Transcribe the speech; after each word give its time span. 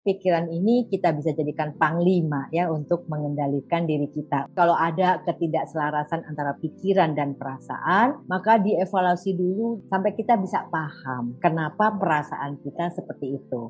pikiran 0.00 0.48
ini 0.48 0.88
kita 0.88 1.12
bisa 1.12 1.36
jadikan 1.36 1.76
panglima 1.76 2.48
ya 2.48 2.72
untuk 2.72 3.04
mengendalikan 3.12 3.84
diri 3.84 4.08
kita. 4.08 4.48
Kalau 4.56 4.72
ada 4.72 5.20
ketidakselarasan 5.28 6.24
antara 6.24 6.56
pikiran 6.56 7.12
dan 7.12 7.36
perasaan, 7.36 8.24
maka 8.24 8.56
dievaluasi 8.56 9.36
dulu 9.36 9.84
sampai 9.92 10.16
kita 10.16 10.40
bisa 10.40 10.64
paham 10.72 11.36
kenapa 11.36 11.92
perasaan 12.00 12.56
kita 12.64 12.88
seperti 12.96 13.26
itu. 13.36 13.62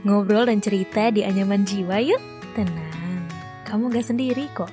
Ngobrol 0.00 0.48
dan 0.48 0.64
cerita 0.64 1.12
di 1.12 1.22
anyaman 1.22 1.62
jiwa 1.62 2.00
yuk. 2.00 2.22
Tenang, 2.56 3.28
kamu 3.68 3.92
gak 3.92 4.08
sendiri 4.08 4.48
kok. 4.56 4.72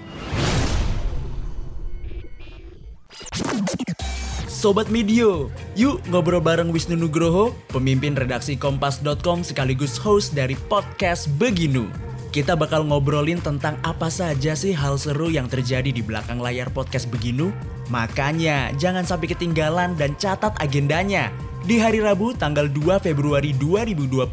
Sobat 4.57 4.89
Medio, 4.89 5.53
yuk 5.77 6.01
ngobrol 6.09 6.41
bareng 6.41 6.73
Wisnu 6.73 6.97
Nugroho, 6.97 7.53
pemimpin 7.69 8.17
redaksi 8.17 8.57
Kompas.com 8.57 9.45
sekaligus 9.45 10.01
host 10.01 10.33
dari 10.33 10.57
podcast 10.65 11.29
Beginu. 11.37 11.85
Kita 12.33 12.57
bakal 12.57 12.89
ngobrolin 12.89 13.37
tentang 13.37 13.77
apa 13.85 14.09
saja 14.09 14.57
sih 14.57 14.73
hal 14.73 14.97
seru 14.97 15.29
yang 15.29 15.45
terjadi 15.45 15.93
di 15.93 16.01
belakang 16.01 16.41
layar 16.41 16.73
podcast 16.73 17.05
Beginu. 17.05 17.53
Makanya 17.93 18.73
jangan 18.81 19.05
sampai 19.05 19.37
ketinggalan 19.37 19.93
dan 19.93 20.17
catat 20.17 20.57
agendanya. 20.57 21.29
Di 21.61 21.77
hari 21.77 22.01
Rabu 22.01 22.33
tanggal 22.33 22.65
2 22.65 22.97
Februari 22.97 23.53
2022 23.61 24.25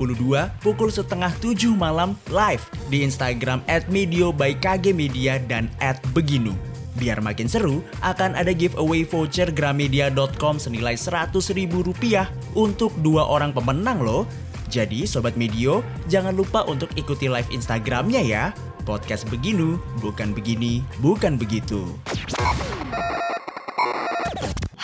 pukul 0.64 0.88
setengah 0.88 1.36
7 1.36 1.68
malam 1.76 2.16
live 2.32 2.64
di 2.88 3.04
Instagram 3.04 3.60
at 3.68 3.92
Medio 3.92 4.32
by 4.32 4.56
KG 4.56 4.96
Media 4.96 5.36
dan 5.36 5.68
at 5.84 6.00
Beginu. 6.16 6.73
Biar 7.04 7.20
makin 7.20 7.44
seru, 7.44 7.84
akan 8.00 8.32
ada 8.32 8.48
giveaway 8.56 9.04
voucher 9.04 9.52
gramedia.com 9.52 10.56
senilai 10.56 10.96
100 10.96 11.36
ribu 11.52 11.84
rupiah 11.84 12.32
untuk 12.56 12.96
dua 13.04 13.28
orang 13.28 13.52
pemenang 13.52 14.00
loh. 14.00 14.24
Jadi 14.72 15.04
Sobat 15.04 15.36
Medio, 15.36 15.84
jangan 16.08 16.32
lupa 16.32 16.64
untuk 16.64 16.88
ikuti 16.96 17.28
live 17.28 17.52
Instagramnya 17.52 18.24
ya. 18.24 18.56
Podcast 18.88 19.28
Beginu, 19.28 19.76
bukan 20.00 20.32
begini, 20.32 20.80
bukan 21.04 21.36
begitu. 21.36 21.84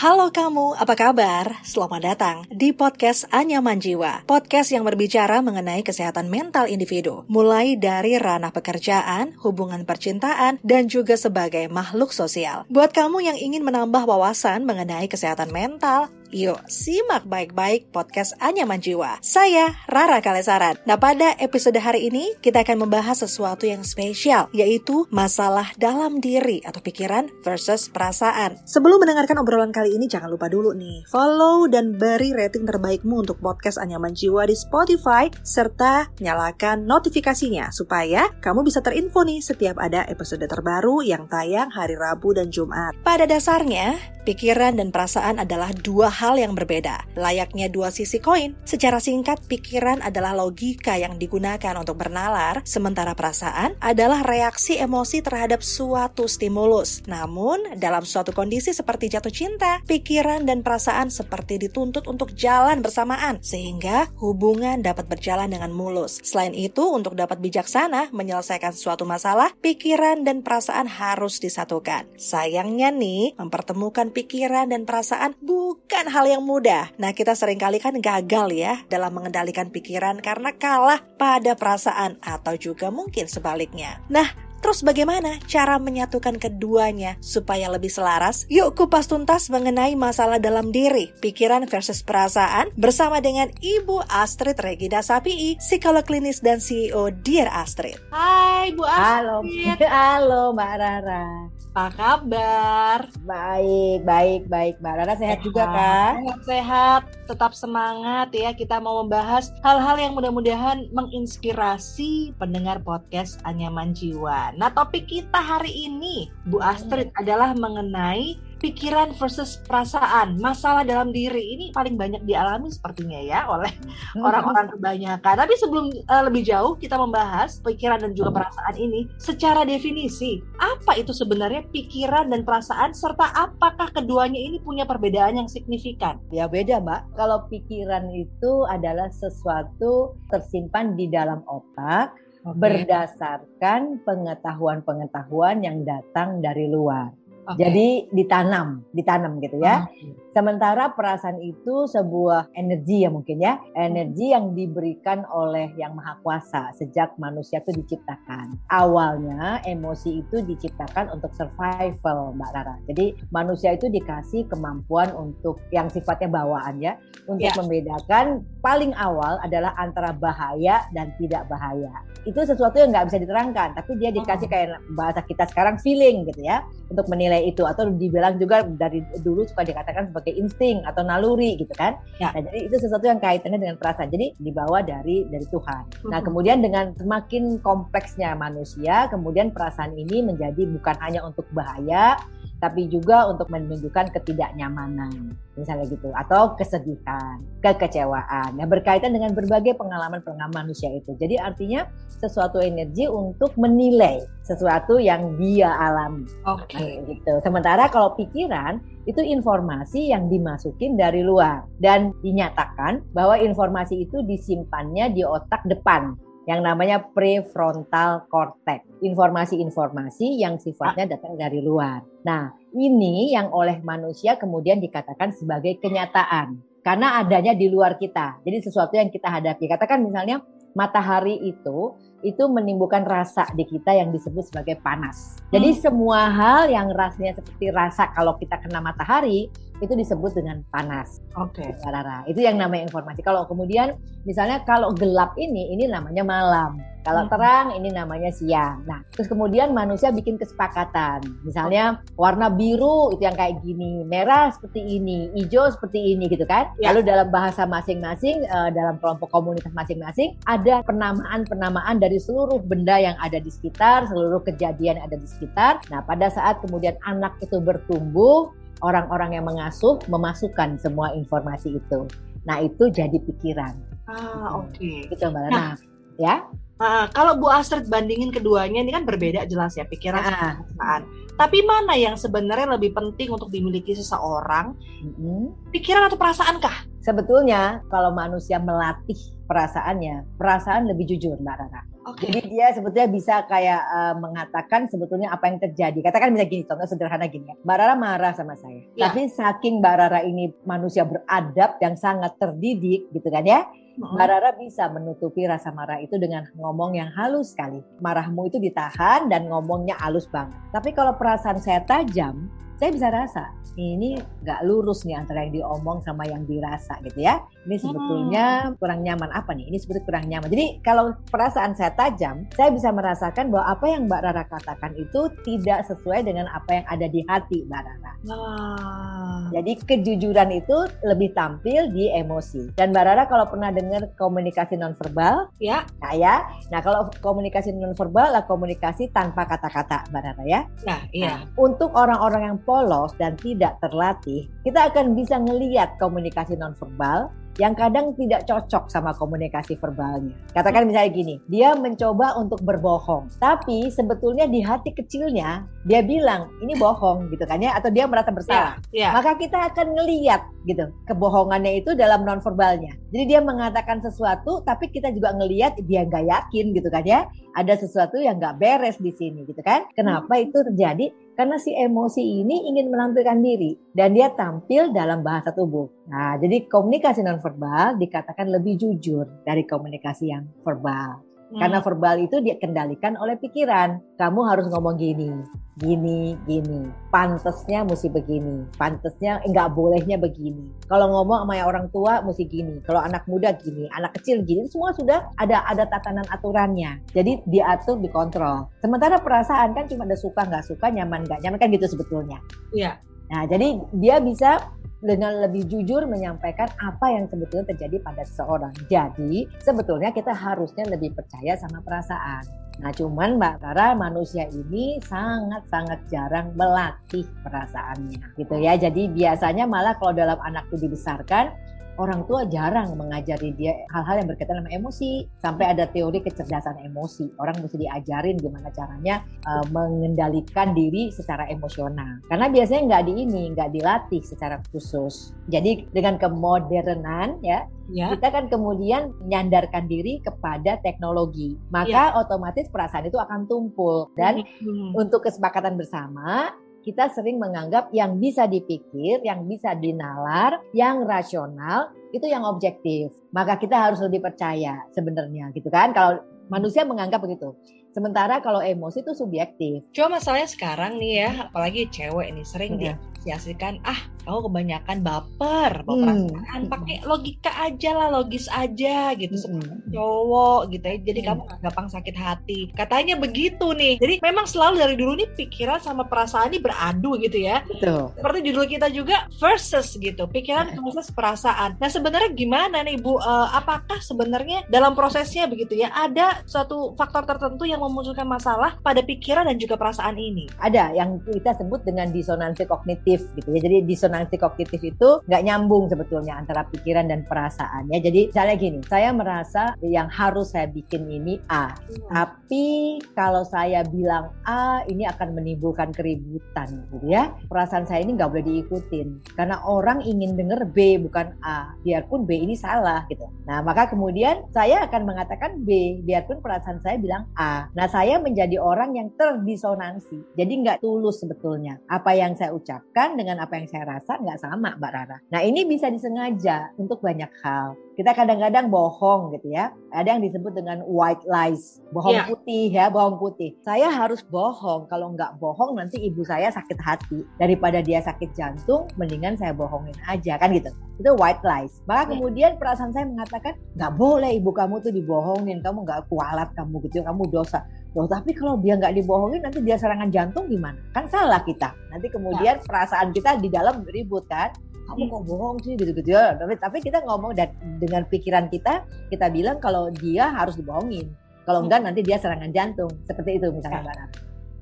Halo 0.00 0.32
kamu, 0.32 0.80
apa 0.80 0.96
kabar? 0.96 1.60
Selamat 1.60 2.00
datang 2.00 2.36
di 2.48 2.72
podcast 2.72 3.28
Anyaman 3.28 3.84
Jiwa. 3.84 4.24
Podcast 4.24 4.72
yang 4.72 4.88
berbicara 4.88 5.44
mengenai 5.44 5.84
kesehatan 5.84 6.32
mental 6.32 6.72
individu. 6.72 7.28
Mulai 7.28 7.76
dari 7.76 8.16
ranah 8.16 8.48
pekerjaan, 8.48 9.36
hubungan 9.44 9.84
percintaan, 9.84 10.56
dan 10.64 10.88
juga 10.88 11.20
sebagai 11.20 11.68
makhluk 11.68 12.16
sosial. 12.16 12.64
Buat 12.72 12.96
kamu 12.96 13.28
yang 13.28 13.36
ingin 13.36 13.60
menambah 13.60 14.08
wawasan 14.08 14.64
mengenai 14.64 15.04
kesehatan 15.04 15.52
mental, 15.52 16.08
Yuk, 16.30 16.62
simak 16.70 17.26
baik-baik 17.26 17.90
podcast 17.90 18.38
Anyaman 18.38 18.78
Jiwa. 18.78 19.18
Saya 19.18 19.74
Rara 19.90 20.22
Kalesaran. 20.22 20.78
Nah, 20.86 20.94
pada 20.94 21.34
episode 21.42 21.74
hari 21.82 22.06
ini 22.06 22.38
kita 22.38 22.62
akan 22.62 22.86
membahas 22.86 23.26
sesuatu 23.26 23.66
yang 23.66 23.82
spesial, 23.82 24.46
yaitu 24.54 25.10
masalah 25.10 25.74
dalam 25.74 26.22
diri 26.22 26.62
atau 26.62 26.78
pikiran 26.78 27.26
versus 27.42 27.90
perasaan. 27.90 28.62
Sebelum 28.62 29.02
mendengarkan 29.02 29.42
obrolan 29.42 29.74
kali 29.74 29.98
ini, 29.98 30.06
jangan 30.06 30.30
lupa 30.30 30.46
dulu 30.46 30.70
nih, 30.70 31.02
follow 31.10 31.66
dan 31.66 31.98
beri 31.98 32.30
rating 32.30 32.62
terbaikmu 32.62 33.26
untuk 33.26 33.42
podcast 33.42 33.82
Anyaman 33.82 34.14
Jiwa 34.14 34.46
di 34.46 34.54
Spotify, 34.54 35.26
serta 35.42 36.14
nyalakan 36.22 36.86
notifikasinya 36.86 37.74
supaya 37.74 38.30
kamu 38.38 38.70
bisa 38.70 38.78
terinfo 38.78 39.26
nih 39.26 39.42
setiap 39.42 39.82
ada 39.82 40.06
episode 40.06 40.46
terbaru 40.46 41.02
yang 41.02 41.26
tayang 41.26 41.74
hari 41.74 41.98
Rabu 41.98 42.38
dan 42.38 42.54
Jumat. 42.54 42.94
Pada 43.02 43.26
dasarnya, 43.26 43.98
pikiran 44.22 44.78
dan 44.78 44.94
perasaan 44.94 45.42
adalah 45.42 45.74
dua 45.74 46.19
hal 46.20 46.36
yang 46.36 46.52
berbeda, 46.52 47.08
layaknya 47.16 47.72
dua 47.72 47.88
sisi 47.88 48.20
koin. 48.20 48.52
Secara 48.68 49.00
singkat, 49.00 49.40
pikiran 49.48 50.04
adalah 50.04 50.36
logika 50.36 51.00
yang 51.00 51.16
digunakan 51.16 51.72
untuk 51.80 51.96
bernalar, 51.96 52.60
sementara 52.68 53.16
perasaan 53.16 53.80
adalah 53.80 54.20
reaksi 54.20 54.76
emosi 54.76 55.24
terhadap 55.24 55.64
suatu 55.64 56.28
stimulus. 56.28 57.00
Namun, 57.08 57.80
dalam 57.80 58.04
suatu 58.04 58.36
kondisi 58.36 58.76
seperti 58.76 59.08
jatuh 59.08 59.32
cinta, 59.32 59.80
pikiran 59.88 60.44
dan 60.44 60.60
perasaan 60.60 61.08
seperti 61.08 61.56
dituntut 61.56 62.04
untuk 62.04 62.36
jalan 62.36 62.84
bersamaan, 62.84 63.40
sehingga 63.40 64.12
hubungan 64.20 64.84
dapat 64.84 65.08
berjalan 65.08 65.48
dengan 65.48 65.72
mulus. 65.72 66.20
Selain 66.20 66.52
itu, 66.52 66.84
untuk 66.84 67.16
dapat 67.16 67.40
bijaksana 67.40 68.12
menyelesaikan 68.12 68.76
suatu 68.76 69.08
masalah, 69.08 69.56
pikiran 69.64 70.28
dan 70.28 70.44
perasaan 70.44 70.84
harus 70.84 71.40
disatukan. 71.40 72.04
Sayangnya 72.20 72.92
nih, 72.92 73.40
mempertemukan 73.40 74.12
pikiran 74.12 74.68
dan 74.68 74.84
perasaan 74.84 75.32
bukan 75.40 76.09
hal 76.10 76.26
yang 76.26 76.42
mudah. 76.42 76.90
Nah, 76.98 77.14
kita 77.14 77.38
sering 77.38 77.62
kali 77.62 77.78
kan 77.78 77.94
gagal 78.02 78.50
ya 78.50 78.82
dalam 78.90 79.14
mengendalikan 79.14 79.70
pikiran 79.70 80.18
karena 80.18 80.52
kalah 80.58 80.98
pada 81.16 81.54
perasaan 81.54 82.18
atau 82.18 82.58
juga 82.58 82.90
mungkin 82.90 83.30
sebaliknya. 83.30 84.02
Nah, 84.10 84.50
Terus 84.60 84.84
bagaimana 84.84 85.40
cara 85.48 85.80
menyatukan 85.80 86.36
keduanya 86.36 87.16
supaya 87.24 87.72
lebih 87.72 87.88
selaras? 87.88 88.44
Yuk 88.52 88.76
kupas 88.76 89.08
tuntas 89.08 89.48
mengenai 89.48 89.96
masalah 89.96 90.36
dalam 90.36 90.68
diri, 90.68 91.08
pikiran 91.24 91.64
versus 91.64 92.04
perasaan 92.04 92.68
bersama 92.76 93.24
dengan 93.24 93.48
Ibu 93.56 94.04
Astrid 94.12 94.60
Regida 94.60 95.00
Sapii, 95.00 95.56
psikolog 95.56 96.04
klinis 96.04 96.44
dan 96.44 96.60
CEO 96.60 97.08
Dear 97.08 97.48
Astrid. 97.48 97.96
Hai 98.12 98.76
Bu 98.76 98.84
Astrid. 98.84 99.00
Halo, 99.00 99.36
halo 99.96 100.42
Mbak 100.52 100.72
Rara. 100.76 101.26
Apa 101.70 101.86
kabar? 101.94 103.06
Baik, 103.22 104.02
baik, 104.02 104.42
baik. 104.50 104.82
Mbak 104.82 104.90
Rara 104.90 105.14
sehat, 105.14 105.22
sehat 105.22 105.38
juga 105.46 105.70
kan? 105.70 106.18
Sehat, 106.18 106.40
sehat. 106.42 107.02
Tetap 107.30 107.54
semangat 107.54 108.34
ya. 108.34 108.50
Kita 108.50 108.82
mau 108.82 109.06
membahas 109.06 109.54
hal-hal 109.62 110.02
yang 110.02 110.18
mudah-mudahan 110.18 110.90
menginspirasi 110.90 112.34
pendengar 112.42 112.82
podcast 112.82 113.38
Anyaman 113.46 113.94
Jiwa. 113.94 114.50
Nah, 114.58 114.74
topik 114.74 115.06
kita 115.06 115.38
hari 115.38 115.70
ini, 115.70 116.26
Bu 116.50 116.58
Astrid, 116.58 117.14
hmm. 117.14 117.22
adalah 117.22 117.54
mengenai 117.54 118.34
pikiran 118.60 119.16
versus 119.16 119.58
perasaan, 119.64 120.36
masalah 120.36 120.84
dalam 120.84 121.10
diri 121.10 121.56
ini 121.56 121.72
paling 121.72 121.96
banyak 121.96 122.22
dialami 122.28 122.68
sepertinya 122.68 123.16
ya 123.18 123.48
oleh 123.48 123.72
hmm. 123.72 124.20
orang-orang 124.20 124.68
kebanyakan. 124.76 125.34
Tapi 125.40 125.54
sebelum 125.56 125.88
uh, 126.06 126.22
lebih 126.28 126.44
jauh 126.44 126.76
kita 126.76 127.00
membahas 127.00 127.58
pikiran 127.64 128.04
dan 128.04 128.12
juga 128.12 128.30
perasaan 128.36 128.76
ini 128.76 129.08
secara 129.16 129.64
definisi, 129.64 130.38
apa 130.60 131.00
itu 131.00 131.16
sebenarnya 131.16 131.64
pikiran 131.72 132.28
dan 132.28 132.44
perasaan 132.44 132.92
serta 132.92 133.32
apakah 133.32 133.88
keduanya 133.96 134.38
ini 134.38 134.60
punya 134.60 134.84
perbedaan 134.84 135.40
yang 135.40 135.48
signifikan? 135.48 136.20
Ya 136.28 136.44
beda, 136.46 136.84
Mbak. 136.84 137.16
Kalau 137.16 137.48
pikiran 137.48 138.12
itu 138.12 138.68
adalah 138.68 139.08
sesuatu 139.08 140.20
tersimpan 140.28 140.94
di 140.94 141.08
dalam 141.08 141.40
otak 141.48 142.12
okay. 142.44 142.56
berdasarkan 142.56 144.04
pengetahuan-pengetahuan 144.04 145.64
yang 145.64 145.84
datang 145.84 146.40
dari 146.40 146.68
luar. 146.68 147.19
Okay. 147.40 147.56
Jadi 147.58 147.86
ditanam, 148.12 148.84
ditanam 148.92 149.40
gitu 149.40 149.56
ya. 149.58 149.88
Okay. 149.88 150.12
Sementara 150.30 150.94
perasaan 150.94 151.42
itu 151.42 151.90
sebuah 151.90 152.54
energi 152.54 153.02
ya 153.02 153.10
mungkin 153.10 153.42
ya, 153.42 153.58
energi 153.74 154.30
yang 154.30 154.54
diberikan 154.54 155.26
oleh 155.26 155.74
Yang 155.74 155.92
Maha 155.98 156.14
Kuasa 156.22 156.62
sejak 156.78 157.18
manusia 157.18 157.58
itu 157.58 157.74
diciptakan. 157.74 158.54
Awalnya 158.70 159.58
emosi 159.66 160.22
itu 160.22 160.38
diciptakan 160.46 161.10
untuk 161.10 161.34
survival, 161.34 162.30
Mbak 162.38 162.50
Rara. 162.54 162.78
Jadi 162.86 163.18
manusia 163.34 163.74
itu 163.74 163.90
dikasih 163.90 164.46
kemampuan 164.46 165.10
untuk 165.18 165.58
yang 165.74 165.90
sifatnya 165.90 166.30
bawaan 166.30 166.78
ya, 166.78 166.94
untuk 167.26 167.50
yeah. 167.50 167.58
membedakan 167.58 168.46
paling 168.62 168.94
awal 169.02 169.34
adalah 169.42 169.74
antara 169.82 170.14
bahaya 170.14 170.86
dan 170.94 171.10
tidak 171.18 171.50
bahaya. 171.50 171.90
Itu 172.22 172.46
sesuatu 172.46 172.78
yang 172.78 172.94
nggak 172.94 173.10
bisa 173.10 173.18
diterangkan, 173.18 173.74
tapi 173.74 173.98
dia 173.98 174.14
dikasih 174.14 174.46
oh. 174.46 174.50
kayak 174.52 174.78
bahasa 174.94 175.26
kita 175.26 175.42
sekarang 175.50 175.74
feeling 175.82 176.22
gitu 176.30 176.46
ya, 176.46 176.62
untuk 176.86 177.10
menilai 177.10 177.50
itu 177.50 177.66
atau 177.66 177.90
dibilang 177.90 178.38
juga 178.38 178.62
dari 178.62 179.02
dulu 179.26 179.42
suka 179.42 179.66
dikatakan 179.66 180.06
sebagai 180.06 180.19
insting 180.28 180.84
atau 180.84 181.00
naluri 181.00 181.56
gitu 181.56 181.72
kan. 181.72 181.96
Ya. 182.20 182.36
Nah, 182.36 182.44
jadi 182.44 182.68
itu 182.68 182.76
sesuatu 182.76 183.08
yang 183.08 183.16
kaitannya 183.16 183.56
dengan 183.56 183.80
perasaan. 183.80 184.12
Jadi 184.12 184.36
dibawa 184.36 184.84
dari 184.84 185.24
dari 185.32 185.46
Tuhan. 185.48 186.04
Hmm. 186.04 186.10
Nah, 186.12 186.20
kemudian 186.20 186.60
dengan 186.60 186.92
semakin 186.92 187.64
kompleksnya 187.64 188.36
manusia, 188.36 189.08
kemudian 189.08 189.56
perasaan 189.56 189.96
ini 189.96 190.20
menjadi 190.20 190.68
bukan 190.68 190.96
hanya 191.00 191.24
untuk 191.24 191.48
bahaya, 191.56 192.20
tapi 192.60 192.86
juga 192.92 193.24
untuk 193.26 193.48
menunjukkan 193.48 194.12
ketidaknyamanan, 194.12 195.32
misalnya 195.56 195.88
gitu, 195.88 196.12
atau 196.12 196.52
kesedihan, 196.60 197.40
kekecewaan. 197.64 198.54
Nah, 198.60 198.68
berkaitan 198.68 199.16
dengan 199.16 199.32
berbagai 199.32 199.80
pengalaman-pengalaman 199.80 200.68
manusia 200.68 200.92
itu. 200.92 201.16
Jadi 201.16 201.40
artinya 201.40 201.88
sesuatu 202.20 202.60
energi 202.60 203.08
untuk 203.08 203.56
menilai 203.56 204.20
sesuatu 204.44 205.00
yang 205.00 205.40
dia 205.40 205.72
alami. 205.72 206.28
Oke. 206.44 206.76
Okay. 206.76 207.00
Nah, 207.00 207.08
gitu. 207.08 207.32
Sementara 207.40 207.88
kalau 207.88 208.12
pikiran 208.14 208.76
itu 209.08 209.24
informasi 209.24 210.12
yang 210.12 210.28
dimasukin 210.28 211.00
dari 211.00 211.24
luar 211.24 211.64
dan 211.80 212.12
dinyatakan 212.20 213.00
bahwa 213.16 213.40
informasi 213.40 214.04
itu 214.04 214.20
disimpannya 214.28 215.16
di 215.16 215.24
otak 215.24 215.64
depan 215.64 216.12
yang 216.50 216.66
namanya 216.66 216.98
prefrontal 217.14 218.26
cortex. 218.26 218.82
Informasi-informasi 218.98 220.42
yang 220.42 220.58
sifatnya 220.58 221.14
datang 221.14 221.38
dari 221.38 221.62
luar. 221.62 222.02
Nah, 222.26 222.50
ini 222.74 223.30
yang 223.30 223.54
oleh 223.54 223.78
manusia 223.86 224.34
kemudian 224.34 224.82
dikatakan 224.82 225.30
sebagai 225.30 225.78
kenyataan. 225.78 226.66
karena 226.80 227.20
adanya 227.20 227.52
di 227.52 227.68
luar 227.68 228.00
kita. 228.00 228.40
Jadi 228.40 228.64
sesuatu 228.64 228.96
yang 228.96 229.12
kita 229.12 229.28
hadapi. 229.28 229.68
Katakan 229.68 230.00
misalnya 230.00 230.40
matahari 230.72 231.36
itu 231.44 231.92
itu 232.20 232.46
menimbulkan 232.46 233.04
rasa 233.04 233.48
di 233.52 233.64
kita 233.64 233.92
yang 233.92 234.12
disebut 234.12 234.52
sebagai 234.52 234.76
panas. 234.80 235.40
Jadi 235.50 235.72
Hmm. 235.72 235.80
semua 235.80 236.20
hal 236.28 236.68
yang 236.68 236.88
rasanya 236.92 237.36
seperti 237.36 237.72
rasa 237.72 238.12
kalau 238.12 238.36
kita 238.36 238.60
kena 238.60 238.78
matahari 238.78 239.48
itu 239.80 239.96
disebut 239.96 240.36
dengan 240.36 240.60
panas. 240.68 241.24
Oke. 241.40 241.64
Mbak 241.64 241.88
Rara. 241.88 242.18
Itu 242.28 242.44
yang 242.44 242.60
namanya 242.60 242.84
informasi. 242.84 243.24
Kalau 243.24 243.48
kemudian 243.48 243.96
misalnya 244.28 244.60
kalau 244.68 244.92
gelap 244.92 245.32
ini 245.40 245.72
ini 245.72 245.88
namanya 245.88 246.20
malam. 246.20 246.76
Kalau 247.00 247.24
Hmm. 247.24 247.32
terang 247.32 247.66
ini 247.72 247.88
namanya 247.88 248.28
siang. 248.28 248.84
Nah, 248.84 249.00
terus 249.08 249.24
kemudian 249.24 249.72
manusia 249.72 250.12
bikin 250.12 250.36
kesepakatan. 250.36 251.24
Misalnya 251.48 252.04
warna 252.12 252.52
biru 252.52 253.08
itu 253.16 253.24
yang 253.24 253.32
kayak 253.32 253.64
gini, 253.64 254.04
merah 254.04 254.52
seperti 254.52 255.00
ini, 255.00 255.32
hijau 255.32 255.72
seperti 255.72 256.12
ini 256.12 256.28
gitu 256.28 256.44
kan. 256.44 256.68
Ya. 256.76 256.92
Lalu 256.92 257.08
dalam 257.08 257.32
bahasa 257.32 257.64
masing-masing 257.64 258.44
eh, 258.44 258.70
dalam 258.76 259.00
kelompok 259.00 259.32
komunitas 259.32 259.72
masing-masing 259.72 260.36
ada 260.44 260.84
penamaan-penamaan 260.84 261.96
dari 262.10 262.18
seluruh 262.18 262.58
benda 262.66 262.98
yang 262.98 263.14
ada 263.22 263.38
di 263.38 263.46
sekitar, 263.46 264.10
seluruh 264.10 264.42
kejadian 264.42 264.98
yang 264.98 265.06
ada 265.06 265.14
di 265.14 265.30
sekitar. 265.30 265.78
Nah, 265.94 266.02
pada 266.02 266.26
saat 266.26 266.58
kemudian 266.58 266.98
anak 267.06 267.38
itu 267.38 267.62
bertumbuh, 267.62 268.50
orang-orang 268.82 269.38
yang 269.38 269.46
mengasuh 269.46 270.02
memasukkan 270.10 270.74
semua 270.82 271.14
informasi 271.14 271.78
itu. 271.78 272.10
Nah, 272.50 272.58
itu 272.58 272.90
jadi 272.90 273.14
pikiran. 273.14 273.78
Ah, 274.10 274.58
oke. 274.58 275.06
Gitu 275.06 275.22
Mbak 275.22 275.42
Rana. 275.54 275.78
ya. 276.18 276.42
Nah, 276.80 277.06
kalau 277.12 277.36
Bu 277.36 277.46
Astrid 277.46 277.86
bandingin 277.86 278.32
keduanya 278.32 278.80
ini 278.80 278.90
kan 278.90 279.04
berbeda 279.06 279.44
jelas 279.46 279.76
ya 279.76 279.84
pikiran 279.86 280.18
sama 280.18 280.32
Ah. 280.34 280.52
perasaan. 280.58 281.02
Tapi 281.36 281.58
mana 281.64 281.96
yang 281.96 282.16
sebenarnya 282.16 282.76
lebih 282.76 282.92
penting 282.92 283.32
untuk 283.32 283.48
dimiliki 283.48 283.92
seseorang? 283.96 284.76
Mm-mm. 285.04 285.52
Pikiran 285.72 286.08
atau 286.08 286.16
perasaan 286.16 286.58
kah? 286.60 286.84
Sebetulnya 287.00 287.80
kalau 287.88 288.12
manusia 288.12 288.60
melatih 288.60 289.16
perasaannya, 289.44 290.36
perasaan 290.36 290.88
lebih 290.88 291.16
jujur 291.16 291.36
Mbak 291.40 291.56
Rana. 291.60 291.80
Oke. 292.08 292.32
Jadi 292.32 292.48
dia 292.48 292.72
sebetulnya 292.72 293.08
bisa 293.12 293.44
kayak 293.44 293.82
eh, 293.84 294.14
mengatakan 294.16 294.88
sebetulnya 294.88 295.28
apa 295.32 295.52
yang 295.52 295.60
terjadi. 295.60 295.98
Katakan 296.00 296.32
bisa 296.32 296.48
gini, 296.48 296.64
contoh 296.64 296.88
sederhana 296.88 297.28
gini 297.28 297.52
ya. 297.52 297.56
Mbak 297.60 297.76
Rara 297.76 297.94
marah 297.96 298.32
sama 298.32 298.56
saya. 298.56 298.80
Ya. 298.96 299.12
Tapi 299.12 299.28
saking 299.28 299.84
Mbak 299.84 299.94
Rara 300.00 300.20
ini 300.24 300.48
manusia 300.64 301.04
beradab 301.04 301.76
yang 301.84 301.94
sangat 302.00 302.40
terdidik 302.40 303.12
gitu 303.12 303.28
kan 303.28 303.44
ya. 303.44 303.68
Mm-mm. 304.00 304.16
Mbak 304.16 304.26
Rara 304.32 304.50
bisa 304.56 304.88
menutupi 304.88 305.44
rasa 305.44 305.76
marah 305.76 306.00
itu 306.00 306.16
dengan 306.16 306.48
ngomong 306.56 306.96
yang 306.96 307.12
halus 307.12 307.52
sekali. 307.52 307.84
Marahmu 308.00 308.48
itu 308.48 308.56
ditahan 308.56 309.28
dan 309.28 309.52
ngomongnya 309.52 310.00
halus 310.00 310.24
banget. 310.32 310.56
Tapi 310.72 310.96
kalau 310.96 311.12
perasaan 311.20 311.60
saya 311.60 311.84
tajam, 311.84 312.48
saya 312.80 312.96
bisa 312.96 313.08
rasa 313.12 313.44
ini 313.78 314.18
nggak 314.18 314.60
lurus 314.66 315.06
nih 315.06 315.14
antara 315.14 315.46
yang 315.46 315.62
diomong 315.62 316.02
sama 316.02 316.26
yang 316.26 316.42
dirasa 316.48 316.98
gitu 317.06 317.22
ya. 317.22 317.44
Ini 317.68 317.76
sebetulnya 317.76 318.72
kurang 318.80 319.04
nyaman 319.04 319.30
apa 319.30 319.52
nih? 319.54 319.68
Ini 319.70 319.76
sebetulnya 319.78 320.06
kurang 320.08 320.24
nyaman. 320.26 320.48
Jadi 320.48 320.66
kalau 320.82 321.04
perasaan 321.28 321.76
saya 321.76 321.92
tajam, 321.94 322.48
saya 322.56 322.72
bisa 322.72 322.90
merasakan 322.90 323.52
bahwa 323.52 323.66
apa 323.70 323.84
yang 323.86 324.08
Mbak 324.08 324.20
Rara 324.24 324.44
katakan 324.48 324.92
itu 324.96 325.20
tidak 325.44 325.86
sesuai 325.86 326.24
dengan 326.26 326.48
apa 326.50 326.82
yang 326.82 326.86
ada 326.88 327.06
di 327.06 327.20
hati 327.28 327.62
Mbak 327.68 327.82
Rara. 327.84 328.12
Nah, 328.26 329.48
Jadi 329.50 329.72
kejujuran 329.82 330.50
itu 330.56 330.76
lebih 331.04 331.32
tampil 331.36 331.92
di 331.92 332.10
emosi. 332.10 332.74
Dan 332.74 332.90
Mbak 332.90 333.04
Rara 333.06 333.24
kalau 333.28 333.46
pernah 333.46 333.70
dengar 333.70 334.08
komunikasi 334.16 334.80
nonverbal, 334.80 335.52
ya. 335.62 335.84
nah 336.00 336.12
ya. 336.16 336.48
Nah 336.72 336.80
kalau 336.80 337.08
komunikasi 337.20 337.76
nonverbal 337.76 338.32
adalah 338.32 338.48
komunikasi 338.48 339.12
tanpa 339.12 339.46
kata-kata 339.46 340.10
Mbak 340.10 340.22
Rara 340.24 340.44
ya. 340.48 340.60
Nah, 340.88 341.00
iya. 341.12 341.28
Nah, 341.30 341.38
untuk 341.60 341.92
orang-orang 341.94 342.42
yang 342.54 342.58
polos 342.70 343.10
dan 343.18 343.34
tidak 343.34 343.82
terlatih, 343.82 344.46
kita 344.62 344.94
akan 344.94 345.18
bisa 345.18 345.42
ngeliat 345.42 345.98
komunikasi 345.98 346.54
nonverbal 346.54 347.34
yang 347.58 347.74
kadang 347.74 348.14
tidak 348.14 348.46
cocok 348.46 348.86
sama 348.86 349.10
komunikasi 349.18 349.74
verbalnya. 349.74 350.32
Katakan 350.54 350.86
misalnya 350.86 351.10
gini, 351.10 351.34
dia 351.50 351.74
mencoba 351.74 352.38
untuk 352.38 352.62
berbohong, 352.62 353.26
tapi 353.42 353.90
sebetulnya 353.90 354.46
di 354.46 354.62
hati 354.62 354.94
kecilnya 354.94 355.66
dia 355.82 356.00
bilang 356.00 356.46
ini 356.62 356.78
bohong 356.78 357.26
gitu 357.34 357.42
kan 357.44 357.58
ya, 357.58 357.74
atau 357.74 357.90
dia 357.90 358.06
merasa 358.06 358.30
bersalah. 358.30 358.78
Ya. 358.94 359.10
Maka 359.10 359.34
kita 359.34 359.74
akan 359.74 359.98
ngeliat 359.98 360.46
gitu 360.70 360.94
kebohongannya 361.10 361.82
itu 361.82 361.98
dalam 361.98 362.22
nonverbalnya. 362.22 362.94
Jadi 363.10 363.24
dia 363.26 363.42
mengatakan 363.42 363.98
sesuatu, 363.98 364.62
tapi 364.62 364.86
kita 364.86 365.10
juga 365.10 365.34
ngeliat 365.34 365.82
dia 365.82 366.06
nggak 366.06 366.24
yakin 366.30 366.66
gitu 366.74 366.88
kan 366.88 367.02
ya. 367.02 367.26
Ada 367.58 367.82
sesuatu 367.82 368.22
yang 368.22 368.38
nggak 368.38 368.56
beres 368.62 368.96
di 369.02 369.10
sini 369.10 369.42
gitu 369.44 369.58
kan. 369.66 369.90
Kenapa 369.98 370.38
itu 370.38 370.62
terjadi? 370.62 371.10
Karena 371.34 371.56
si 371.58 371.74
emosi 371.74 372.22
ini 372.22 372.70
ingin 372.70 372.92
menampilkan 372.92 373.38
diri 373.42 373.74
dan 373.96 374.14
dia 374.14 374.30
tampil 374.30 374.94
dalam 374.94 375.26
bahasa 375.26 375.50
tubuh. 375.50 375.88
Nah, 376.06 376.38
jadi 376.38 376.68
komunikasi 376.68 377.26
nonverbal 377.26 377.98
dikatakan 377.98 378.46
lebih 378.46 378.78
jujur 378.78 379.26
dari 379.42 379.66
komunikasi 379.66 380.30
yang 380.30 380.46
verbal. 380.62 381.29
Karena 381.50 381.82
verbal 381.82 382.22
itu 382.22 382.38
dikendalikan 382.38 383.18
oleh 383.18 383.34
pikiran. 383.40 383.98
Kamu 384.14 384.40
harus 384.46 384.70
ngomong 384.70 384.94
gini, 384.94 385.34
gini, 385.80 386.38
gini. 386.46 386.86
Pantesnya 387.10 387.82
mesti 387.82 388.06
begini. 388.06 388.68
Pantesnya 388.78 389.42
enggak 389.42 389.74
bolehnya 389.74 390.14
begini. 390.20 390.70
Kalau 390.86 391.10
ngomong 391.10 391.42
sama 391.42 391.58
orang 391.66 391.90
tua 391.90 392.22
mesti 392.22 392.46
gini. 392.46 392.78
Kalau 392.86 393.02
anak 393.02 393.26
muda 393.26 393.50
gini, 393.58 393.90
anak 393.90 394.14
kecil 394.20 394.46
gini. 394.46 394.70
Semua 394.70 394.94
sudah 394.94 395.32
ada 395.40 395.66
ada 395.66 395.88
tatanan 395.90 396.26
aturannya. 396.30 397.02
Jadi 397.10 397.42
diatur, 397.50 397.98
dikontrol. 397.98 398.70
Sementara 398.78 399.18
perasaan 399.18 399.74
kan 399.74 399.90
cuma 399.90 400.06
ada 400.06 400.14
suka 400.14 400.46
nggak 400.46 400.66
suka, 400.70 400.86
nyaman 400.92 401.26
nggak 401.26 401.42
nyaman 401.42 401.58
kan 401.58 401.68
gitu 401.74 401.86
sebetulnya. 401.90 402.38
Iya. 402.70 403.09
Nah, 403.30 403.46
jadi 403.46 403.78
dia 403.94 404.18
bisa 404.18 404.58
dengan 405.00 405.40
lebih 405.40 405.64
jujur 405.64 406.04
menyampaikan 406.04 406.68
apa 406.76 407.08
yang 407.08 407.24
sebetulnya 407.30 407.72
terjadi 407.72 408.04
pada 408.04 408.22
seseorang. 408.26 408.74
Jadi, 408.90 409.48
sebetulnya 409.64 410.12
kita 410.12 410.34
harusnya 410.34 410.84
lebih 410.90 411.16
percaya 411.16 411.56
sama 411.56 411.80
perasaan. 411.80 412.44
Nah, 412.80 412.92
cuman 412.96 413.36
Mbak 413.36 413.56
Tara, 413.60 413.92
manusia 413.92 414.48
ini 414.48 415.00
sangat-sangat 415.04 416.08
jarang 416.08 416.52
melatih 416.56 417.28
perasaannya, 417.44 418.40
gitu 418.40 418.56
ya. 418.60 418.76
Jadi 418.76 419.08
biasanya 419.12 419.64
malah 419.68 419.96
kalau 420.00 420.16
dalam 420.16 420.40
anak 420.40 420.68
itu 420.72 420.88
dibesarkan, 420.88 421.52
orang 422.00 422.24
tua 422.24 422.48
jarang 422.48 422.96
mengajari 422.96 423.52
dia 423.52 423.76
hal-hal 423.92 424.24
yang 424.24 424.28
berkaitan 424.32 424.64
sama 424.64 424.72
emosi. 424.72 425.28
Sampai 425.36 425.68
ada 425.68 425.84
teori 425.84 426.24
kecerdasan 426.24 426.80
emosi. 426.80 427.28
Orang 427.36 427.60
mesti 427.60 427.76
diajarin 427.76 428.40
gimana 428.40 428.72
caranya 428.72 429.20
uh, 429.44 429.64
mengendalikan 429.68 430.72
diri 430.72 431.12
secara 431.12 431.44
emosional. 431.52 432.24
Karena 432.32 432.48
biasanya 432.48 432.82
nggak 432.88 433.04
di 433.04 433.12
ini, 433.20 433.42
nggak 433.52 433.70
dilatih 433.76 434.22
secara 434.24 434.56
khusus. 434.72 435.36
Jadi 435.52 435.92
dengan 435.92 436.16
kemodernan 436.16 437.44
ya, 437.44 437.68
Ya. 437.90 438.06
kita 438.14 438.30
kan 438.30 438.46
kemudian 438.46 439.10
menyandarkan 439.18 439.90
diri 439.90 440.22
kepada 440.22 440.78
teknologi. 440.78 441.58
Maka 441.74 442.14
otomatis 442.22 442.70
perasaan 442.70 443.10
itu 443.10 443.18
akan 443.18 443.50
tumpul 443.50 444.14
dan 444.14 444.46
Hmm. 444.62 444.94
untuk 444.94 445.26
kesepakatan 445.26 445.74
bersama 445.74 446.54
kita 446.80 447.12
sering 447.12 447.36
menganggap 447.36 447.92
yang 447.92 448.16
bisa 448.16 448.48
dipikir, 448.48 449.20
yang 449.20 449.44
bisa 449.44 449.76
dinalar, 449.76 450.60
yang 450.72 451.04
rasional 451.04 451.92
itu 452.10 452.26
yang 452.26 452.42
objektif. 452.42 453.12
Maka 453.30 453.60
kita 453.60 453.76
harus 453.76 454.00
lebih 454.02 454.24
percaya 454.24 454.82
sebenarnya 454.96 455.52
gitu 455.52 455.68
kan. 455.68 455.92
Kalau 455.92 456.24
manusia 456.50 456.82
menganggap 456.82 457.22
begitu. 457.22 457.54
Sementara 457.90 458.38
kalau 458.38 458.62
emosi 458.62 459.02
itu 459.02 459.12
subjektif. 459.18 459.82
Cuma 459.90 460.18
masalahnya 460.18 460.46
sekarang 460.46 460.98
nih 461.02 461.26
ya, 461.26 461.30
apalagi 461.50 461.90
cewek 461.90 462.30
nih 462.30 462.46
sering 462.46 462.78
Iya. 462.78 462.94
Diasosiasikan, 463.20 463.84
ah 463.84 463.96
kamu 464.20 464.46
kebanyakan 464.46 464.98
baper, 465.00 465.72
bawa 465.82 465.96
Hmm. 465.96 466.28
perasaan, 466.28 466.60
pakai 466.68 466.96
logika 467.02 467.50
aja 467.58 467.90
lah, 467.94 468.08
logis 468.10 468.46
aja 468.48 469.12
gitu. 469.14 469.36
Mm-mm. 469.40 469.90
cowok 469.90 470.70
gitu 470.70 470.86
ya 470.86 470.96
jadi 471.02 471.20
Hmm. 471.20 471.28
kamu 471.28 471.40
gak 471.46 471.58
gampang 471.64 471.88
sakit 471.90 472.14
hati 472.14 472.60
katanya 472.72 473.18
begitu 473.18 473.74
nih 473.74 473.98
jadi 473.98 474.22
memang 474.22 474.46
selalu 474.46 474.78
dari 474.78 474.94
dulu 474.94 475.18
nih 475.18 475.28
pikiran 475.34 475.82
sama 475.82 476.06
perasaan 476.06 476.46
ini 476.46 476.62
beradu 476.62 477.18
gitu 477.18 477.42
ya 477.42 477.66
Betul. 477.66 478.14
seperti 478.14 478.38
judul 478.46 478.66
kita 478.66 478.86
juga 478.88 479.26
versus 479.34 479.98
gitu 479.98 480.30
pikiran 480.30 480.70
versus 480.78 481.10
perasaan 481.10 481.74
nah 481.76 481.90
sebenarnya 481.90 482.30
gimana 482.30 482.80
nih 482.80 482.96
bu 482.96 483.18
Eh, 483.20 483.48
apakah 483.52 483.98
sebenarnya 484.00 484.62
dalam 484.66 484.94
prosesnya 484.94 485.44
begitu 485.44 485.74
ya 485.74 485.90
ada 485.90 486.38
suatu 486.46 486.94
faktor 486.94 487.26
tertentu 487.26 487.66
yang 487.66 487.82
memunculkan 487.82 488.24
masalah 488.24 488.78
pada 488.80 489.02
pikiran 489.02 489.42
dan 489.44 489.58
juga 489.58 489.74
perasaan 489.74 490.14
ini 490.14 490.46
Ada 490.56 490.94
yang 490.94 491.18
kita 491.20 491.58
sebut 491.58 491.82
dengan 491.82 492.08
disonansi 492.08 492.62
kognitif 492.64 493.09
gitu 493.18 493.48
ya. 493.50 493.60
Jadi 493.66 493.82
disonansi 493.82 494.36
kognitif 494.38 494.78
itu 494.84 495.08
nggak 495.26 495.42
nyambung 495.42 495.90
sebetulnya 495.90 496.38
antara 496.38 496.62
pikiran 496.68 497.10
dan 497.10 497.26
perasaan 497.26 497.90
ya. 497.90 497.98
Jadi 497.98 498.30
misalnya 498.30 498.56
gini, 498.60 498.78
saya 498.86 499.10
merasa 499.10 499.74
yang 499.82 500.06
harus 500.06 500.52
saya 500.54 500.70
bikin 500.70 501.08
ini 501.10 501.40
A. 501.50 501.74
Tapi 502.06 502.98
kalau 503.16 503.42
saya 503.42 503.82
bilang 503.86 504.30
A, 504.46 504.84
ini 504.86 505.08
akan 505.08 505.34
menimbulkan 505.34 505.90
keributan 505.90 506.84
gitu 506.92 507.06
ya. 507.08 507.32
Perasaan 507.48 507.88
saya 507.88 508.04
ini 508.04 508.14
nggak 508.14 508.30
boleh 508.30 508.46
diikutin. 508.46 509.34
Karena 509.34 509.64
orang 509.64 510.04
ingin 510.04 510.36
denger 510.36 510.68
B 510.70 511.00
bukan 511.00 511.34
A. 511.40 511.72
Biarpun 511.80 512.28
B 512.28 512.36
ini 512.44 512.54
salah 512.54 513.08
gitu. 513.08 513.24
Nah, 513.48 513.64
maka 513.64 513.88
kemudian 513.88 514.46
saya 514.52 514.84
akan 514.86 515.02
mengatakan 515.08 515.64
B, 515.64 516.00
biarpun 516.04 516.44
perasaan 516.44 516.78
saya 516.84 517.00
bilang 517.00 517.26
A. 517.34 517.72
Nah, 517.72 517.88
saya 517.88 518.20
menjadi 518.20 518.60
orang 518.60 518.94
yang 518.94 519.08
terdisonansi. 519.16 520.36
Jadi 520.36 520.52
nggak 520.60 520.84
tulus 520.84 521.24
sebetulnya. 521.24 521.80
Apa 521.88 522.12
yang 522.12 522.36
saya 522.36 522.52
ucapkan 522.52 522.99
dengan 523.16 523.40
apa 523.40 523.56
yang 523.56 523.68
saya 523.70 523.96
rasa 523.96 524.20
nggak 524.20 524.38
sama, 524.40 524.76
Mbak 524.76 524.90
Rara. 524.92 525.18
Nah, 525.32 525.40
ini 525.40 525.64
bisa 525.64 525.88
disengaja 525.88 526.68
untuk 526.76 527.00
banyak 527.00 527.30
hal. 527.40 527.72
Kita 527.96 528.16
kadang-kadang 528.16 528.72
bohong 528.72 529.32
gitu 529.36 529.52
ya. 529.52 529.72
Ada 529.92 530.16
yang 530.16 530.22
disebut 530.24 530.56
dengan 530.56 530.80
white 530.88 531.20
lies, 531.28 531.84
bohong 531.92 532.16
Iya. 532.16 532.24
putih 532.28 532.66
ya, 532.72 532.86
bohong 532.88 533.20
putih. 533.20 533.56
Saya 533.60 533.92
harus 533.92 534.24
bohong. 534.24 534.88
Kalau 534.88 535.12
nggak 535.12 535.36
bohong 535.36 535.76
nanti 535.76 536.00
ibu 536.00 536.24
saya 536.24 536.48
sakit 536.48 536.78
hati. 536.80 537.20
Daripada 537.36 537.84
dia 537.84 538.00
sakit 538.00 538.32
jantung, 538.32 538.88
mendingan 538.96 539.36
saya 539.36 539.52
bohongin 539.52 539.96
aja 540.08 540.40
kan 540.40 540.48
gitu. 540.56 540.72
Itu 540.96 541.12
white 541.16 541.44
lies. 541.44 541.80
Maka 541.84 542.08
Iya. 542.08 542.10
kemudian 542.16 542.50
perasaan 542.56 542.92
saya 542.92 543.04
mengatakan 543.04 543.56
nggak 543.76 543.92
boleh 543.96 544.30
ibu 544.36 544.50
kamu 544.52 544.80
tuh 544.80 544.92
dibohongin. 544.92 545.60
Kamu 545.60 545.84
nggak 545.84 546.08
kualat 546.08 546.48
kamu 546.56 546.80
gitu. 546.88 547.04
Kamu 547.04 547.28
dosa. 547.28 547.64
Loh, 547.98 548.06
tapi 548.06 548.30
kalau 548.30 548.54
dia 548.62 548.78
nggak 548.78 548.94
dibohongin 549.02 549.42
nanti 549.42 549.58
dia 549.66 549.74
serangan 549.74 550.14
jantung 550.14 550.46
gimana? 550.46 550.78
Kan 550.94 551.10
salah 551.10 551.42
kita. 551.42 551.74
Nanti 551.90 552.06
kemudian 552.06 552.62
perasaan 552.62 553.10
kita 553.10 553.42
di 553.42 553.50
dalam 553.50 553.82
ribut 553.82 554.30
kan. 554.30 554.54
Kamu 554.86 555.06
kok 555.06 555.22
bohong 555.26 555.58
sih 555.62 555.74
gitu-gitu 555.74 556.14
ya. 556.14 556.34
Tapi, 556.38 556.54
tapi 556.58 556.78
kita 556.82 557.02
ngomong 557.06 557.34
dan 557.34 557.50
dengan 557.82 558.06
pikiran 558.06 558.46
kita, 558.50 558.86
kita 559.10 559.26
bilang 559.30 559.58
kalau 559.58 559.90
dia 559.90 560.30
harus 560.30 560.54
dibohongin. 560.54 561.10
Kalau 561.46 561.66
enggak 561.66 561.82
nanti 561.82 562.02
dia 562.06 562.18
serangan 562.18 562.50
jantung. 562.54 562.90
Seperti 563.06 563.42
itu 563.42 563.50
misalnya 563.50 563.90
Nana. 563.90 564.06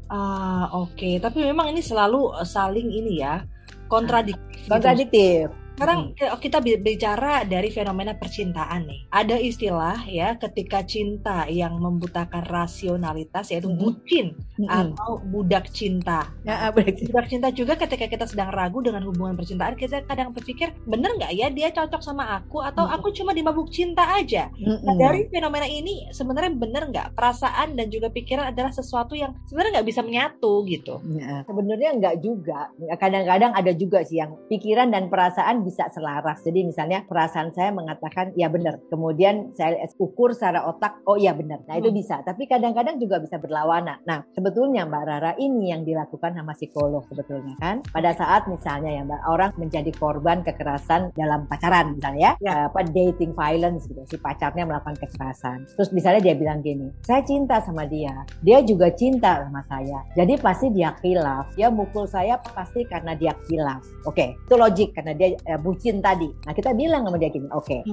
Ah, 0.09 0.65
oke. 0.73 1.21
Tapi 1.21 1.39
memang 1.45 1.69
ini 1.69 1.85
selalu 1.85 2.33
eh, 2.41 2.49
saling 2.49 2.89
ini 2.89 3.21
ya, 3.21 3.45
kontradiktif. 3.93 4.69
gitu. 5.53 5.68
Sekarang 5.79 6.01
ke- 6.13 6.27
kita 6.43 6.59
bi- 6.59 6.83
bicara 6.83 7.47
dari 7.47 7.71
fenomena 7.71 8.19
percintaan 8.19 8.91
nih. 8.91 9.07
Ada 9.15 9.39
istilah 9.39 10.03
ya 10.11 10.35
ketika 10.35 10.83
cinta 10.83 11.47
yang 11.47 11.79
membutakan 11.79 12.43
rasionalitas 12.43 13.55
yaitu 13.55 13.71
bucin 13.71 14.35
atau 14.67 15.23
budak 15.23 15.71
cinta. 15.71 16.35
Ya, 16.43 16.75
berarti. 16.75 17.07
Budak 17.07 17.27
cinta 17.31 17.49
juga 17.55 17.79
ketika 17.79 18.11
kita 18.11 18.27
sedang 18.27 18.51
ragu 18.51 18.83
dengan 18.83 19.07
hubungan 19.07 19.39
percintaan 19.39 19.79
kita 19.79 20.03
kadang 20.03 20.35
berpikir 20.35 20.75
bener 20.83 21.15
nggak 21.15 21.31
ya 21.31 21.47
dia 21.47 21.71
cocok 21.71 22.03
sama 22.03 22.43
aku 22.43 22.59
atau 22.59 22.83
aku 22.85 23.15
cuma 23.15 23.31
dimabuk 23.31 23.71
cinta 23.71 24.03
aja. 24.19 24.51
Nah, 24.59 24.99
dari 24.99 25.31
fenomena 25.31 25.65
ini 25.65 26.11
sebenarnya 26.11 26.59
bener 26.59 26.91
nggak 26.91 27.15
perasaan 27.15 27.79
dan 27.79 27.87
juga 27.87 28.11
pikiran 28.11 28.51
adalah 28.51 28.75
sesuatu 28.75 29.15
yang 29.15 29.31
sebenarnya 29.47 29.79
nggak 29.79 29.89
bisa 29.89 30.03
menyatu 30.03 30.67
gitu. 30.67 30.99
Ya, 31.15 31.47
sebenarnya 31.47 31.95
enggak 31.95 32.17
juga. 32.19 32.67
Kadang-kadang 32.99 33.55
ada 33.55 33.71
juga 33.71 34.03
sih 34.03 34.19
yang 34.19 34.35
pikiran 34.49 34.91
dan 34.91 35.07
perasaan 35.07 35.63
bisa 35.69 35.85
selaras. 35.93 36.41
Jadi 36.43 36.65
misalnya 36.65 37.05
perasaan 37.05 37.53
saya 37.53 37.69
mengatakan 37.71 38.33
ya 38.35 38.49
benar. 38.49 38.81
Kemudian 38.89 39.53
saya 39.53 39.77
ukur 40.01 40.33
secara 40.33 40.65
otak, 40.65 41.05
oh 41.05 41.21
iya 41.21 41.37
benar. 41.37 41.61
Nah 41.69 41.77
itu 41.77 41.93
Hmm. 41.93 41.99
bisa. 42.01 42.17
Tapi 42.25 42.49
kadang-kadang 42.49 42.97
juga 42.97 43.21
bisa 43.21 43.37
berlawanan. 43.37 44.01
Nah 44.09 44.25
sebetulnya 44.33 44.89
Mbak 44.89 45.05
Rara 45.05 45.33
ini 45.37 45.71
yang 45.71 45.85
dilakukan 45.85 46.33
sama 46.33 46.57
psikolog 46.57 47.05
sebetulnya 47.07 47.55
kan. 47.61 47.85
Pada 47.93 48.17
saat 48.17 48.49
misalnya 48.49 48.91
ya 48.91 49.03
Mbak 49.05 49.23
orang 49.29 49.51
menjadi 49.61 49.91
korban 49.95 50.41
kekerasan 50.41 51.13
dalam 51.13 51.45
pacaran 51.45 51.95
misalnya 51.95 52.17
ya, 52.19 52.33
Ya. 52.41 52.53
eh, 52.55 52.65
apa 52.73 52.81
dating 52.89 53.37
violence 53.37 53.85
gitu. 53.87 54.03
Si 54.09 54.17
pacarnya 54.17 54.65
melakukan 54.65 54.97
kekerasan. 54.97 55.69
Terus 55.77 55.91
misalnya 55.93 56.23
dia 56.25 56.35
bilang 56.35 56.65
gini, 56.65 56.89
saya 57.05 57.21
cinta 57.23 57.61
sama 57.61 57.85
dia. 57.85 58.25
Dia 58.41 58.65
juga 58.65 58.89
cinta 58.95 59.45
sama 59.45 59.61
saya. 59.69 60.01
Jadi 60.15 60.35
pasti 60.39 60.71
dia 60.73 60.95
khilaf. 60.97 61.53
Dia 61.55 61.69
mukul 61.69 62.07
saya 62.07 62.39
pasti 62.41 62.87
karena 62.87 63.13
dia 63.13 63.35
khilaf. 63.47 63.83
Oke, 64.07 64.33
itu 64.39 64.55
logik 64.55 64.95
karena 64.95 65.13
dia 65.13 65.35
eh, 65.35 65.58
bucin 65.61 66.00
tadi. 66.00 66.31
Nah 66.47 66.53
kita 66.55 66.73
bilang 66.73 67.07
sama 67.07 67.17
dia 67.21 67.31
gini, 67.31 67.49
oke, 67.50 67.85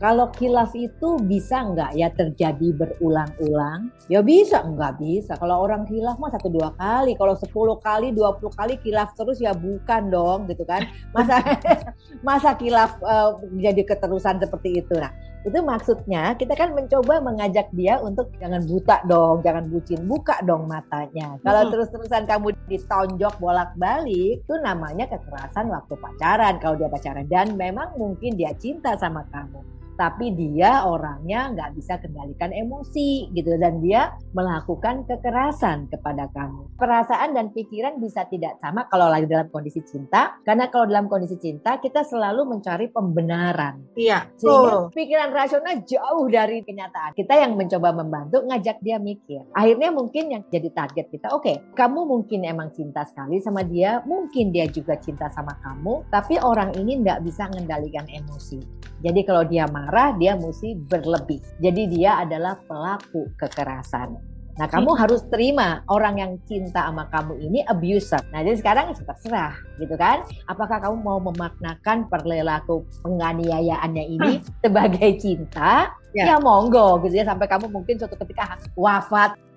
kalau 0.00 0.28
khilaf 0.34 0.72
itu 0.74 1.20
bisa 1.24 1.62
nggak 1.62 1.90
ya 1.94 2.08
terjadi 2.12 2.68
berulang-ulang? 2.74 3.92
Ya 4.08 4.24
bisa, 4.24 4.64
nggak 4.64 4.98
bisa. 4.98 5.36
Kalau 5.36 5.62
orang 5.62 5.86
khilaf 5.86 6.18
mah 6.18 6.32
satu 6.32 6.48
dua 6.50 6.74
kali. 6.74 7.14
Kalau 7.14 7.34
10 7.36 7.52
kali, 7.80 8.08
20 8.16 8.58
kali 8.58 8.74
khilaf 8.82 9.12
terus 9.14 9.38
ya 9.38 9.52
bukan 9.54 10.10
dong 10.10 10.48
gitu 10.48 10.64
kan. 10.66 10.84
Masa 11.14 11.40
masa 12.26 12.50
khilaf 12.58 12.98
eh, 13.00 13.30
jadi 13.70 13.82
keterusan 13.86 14.40
seperti 14.42 14.82
itu. 14.82 14.94
Nah 14.98 15.29
itu 15.40 15.58
maksudnya 15.64 16.36
kita 16.36 16.52
kan 16.52 16.76
mencoba 16.76 17.24
mengajak 17.24 17.72
dia 17.72 17.96
untuk 18.04 18.28
jangan 18.36 18.60
buta 18.68 19.00
dong, 19.08 19.40
jangan 19.40 19.64
bucin, 19.72 20.04
buka 20.04 20.36
dong 20.44 20.68
matanya. 20.68 21.40
Kalau 21.40 21.72
terus-terusan 21.72 22.28
kamu 22.28 22.52
ditonjok 22.68 23.40
bolak-balik, 23.40 24.44
itu 24.44 24.54
namanya 24.60 25.08
kekerasan 25.08 25.72
waktu 25.72 25.96
pacaran. 25.96 26.60
Kalau 26.60 26.76
dia 26.76 26.92
pacaran 26.92 27.24
dan 27.32 27.56
memang 27.56 27.96
mungkin 27.96 28.36
dia 28.36 28.52
cinta 28.60 28.92
sama 29.00 29.24
kamu, 29.32 29.64
tapi 30.00 30.32
dia 30.32 30.88
orangnya 30.88 31.52
nggak 31.52 31.76
bisa 31.76 32.00
kendalikan 32.00 32.48
emosi 32.56 33.28
gitu 33.36 33.60
dan 33.60 33.84
dia 33.84 34.16
melakukan 34.32 35.04
kekerasan 35.04 35.92
kepada 35.92 36.32
kamu. 36.32 36.72
Perasaan 36.80 37.36
dan 37.36 37.52
pikiran 37.52 38.00
bisa 38.00 38.24
tidak 38.32 38.56
sama 38.64 38.88
kalau 38.88 39.12
lagi 39.12 39.28
dalam 39.28 39.52
kondisi 39.52 39.84
cinta, 39.84 40.40
karena 40.40 40.72
kalau 40.72 40.88
dalam 40.88 41.04
kondisi 41.12 41.36
cinta 41.36 41.76
kita 41.76 42.00
selalu 42.00 42.48
mencari 42.48 42.88
pembenaran. 42.88 43.92
Iya, 43.92 44.32
Sehingga 44.40 44.88
pikiran 44.88 45.36
rasional 45.36 45.84
jauh 45.84 46.24
dari 46.32 46.64
kenyataan. 46.64 47.12
Kita 47.12 47.36
yang 47.36 47.60
mencoba 47.60 47.92
membantu 47.92 48.40
ngajak 48.48 48.80
dia 48.80 48.96
mikir. 48.96 49.44
Akhirnya 49.52 49.92
mungkin 49.92 50.32
yang 50.32 50.42
jadi 50.48 50.72
target 50.72 51.12
kita, 51.12 51.28
oke, 51.36 51.76
kamu 51.76 52.08
mungkin 52.08 52.48
emang 52.48 52.72
cinta 52.72 53.04
sekali 53.04 53.36
sama 53.44 53.60
dia, 53.68 54.00
mungkin 54.08 54.48
dia 54.48 54.64
juga 54.64 54.96
cinta 54.96 55.28
sama 55.28 55.60
kamu, 55.60 56.08
tapi 56.08 56.40
orang 56.40 56.72
ini 56.80 57.04
nggak 57.04 57.20
bisa 57.20 57.52
mengendalikan 57.52 58.08
emosi. 58.08 58.88
Jadi 59.00 59.20
kalau 59.24 59.42
dia 59.48 59.64
marah, 59.68 60.12
dia 60.16 60.36
mesti 60.36 60.76
berlebih. 60.76 61.40
Jadi 61.60 61.82
dia 61.88 62.20
adalah 62.20 62.60
pelaku 62.68 63.32
kekerasan. 63.40 64.16
Nah, 64.60 64.68
kamu 64.68 64.92
harus 64.92 65.24
terima 65.32 65.80
orang 65.88 66.20
yang 66.20 66.32
cinta 66.44 66.84
sama 66.84 67.08
kamu 67.08 67.32
ini 67.48 67.64
abuser. 67.64 68.20
Nah, 68.28 68.44
jadi 68.44 68.60
sekarang 68.60 68.92
terserah, 68.92 69.56
gitu 69.80 69.96
kan? 69.96 70.20
Apakah 70.52 70.84
kamu 70.84 71.00
mau 71.00 71.16
memaknakan 71.16 72.12
perilaku 72.12 72.84
penganiayaannya 73.00 74.04
ini 74.04 74.32
sebagai 74.60 75.16
cinta? 75.16 75.96
Ya. 76.12 76.36
Ya. 76.36 76.36
monggo, 76.36 77.00
gitu 77.06 77.22
ya. 77.22 77.24
Sampai 77.24 77.48
kamu 77.48 77.72
mungkin 77.72 77.96
suatu 77.96 78.20
ketika 78.20 78.60
wafat 78.76 79.32
Hmm. 79.32 79.49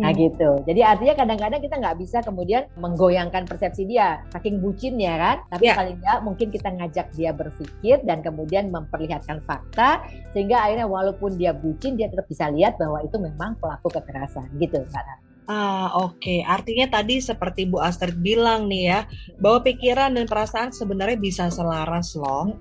Nah 0.00 0.12
gitu. 0.16 0.64
Jadi 0.64 0.80
artinya 0.80 1.14
kadang-kadang 1.14 1.60
kita 1.60 1.76
nggak 1.76 1.98
bisa 2.00 2.18
kemudian 2.24 2.64
menggoyangkan 2.80 3.44
persepsi 3.44 3.84
dia, 3.84 4.24
saking 4.32 4.64
bucin 4.64 4.96
ya 4.96 5.16
kan. 5.20 5.36
Tapi 5.52 5.68
Ya. 5.68 5.76
paling 5.76 5.96
nggak 6.00 6.18
mungkin 6.24 6.48
kita 6.48 6.68
ngajak 6.72 7.06
dia 7.12 7.30
berpikir 7.36 8.00
dan 8.08 8.24
kemudian 8.24 8.72
memperlihatkan 8.72 9.44
fakta 9.44 10.00
sehingga 10.32 10.64
akhirnya 10.64 10.88
walaupun 10.88 11.36
dia 11.36 11.52
bucin 11.52 12.00
dia 12.00 12.08
tetap 12.08 12.24
bisa 12.28 12.48
lihat 12.48 12.80
bahwa 12.80 13.04
itu 13.04 13.20
memang 13.20 13.60
pelaku 13.60 13.92
kekerasan 13.92 14.48
gitu. 14.56 14.80
Mbak. 14.80 15.29
Ah, 15.50 15.90
oke. 15.98 16.46
Artinya 16.46 16.86
tadi 16.86 17.18
seperti 17.18 17.66
Bu 17.66 17.82
Astrid 17.82 18.22
bilang 18.22 18.70
nih 18.70 18.82
ya, 18.86 19.00
bahwa 19.42 19.66
pikiran 19.66 20.14
dan 20.14 20.30
perasaan 20.30 20.70
sebenarnya 20.70 21.18
bisa 21.18 21.50
selaras 21.50 22.14
loh. 22.14 22.54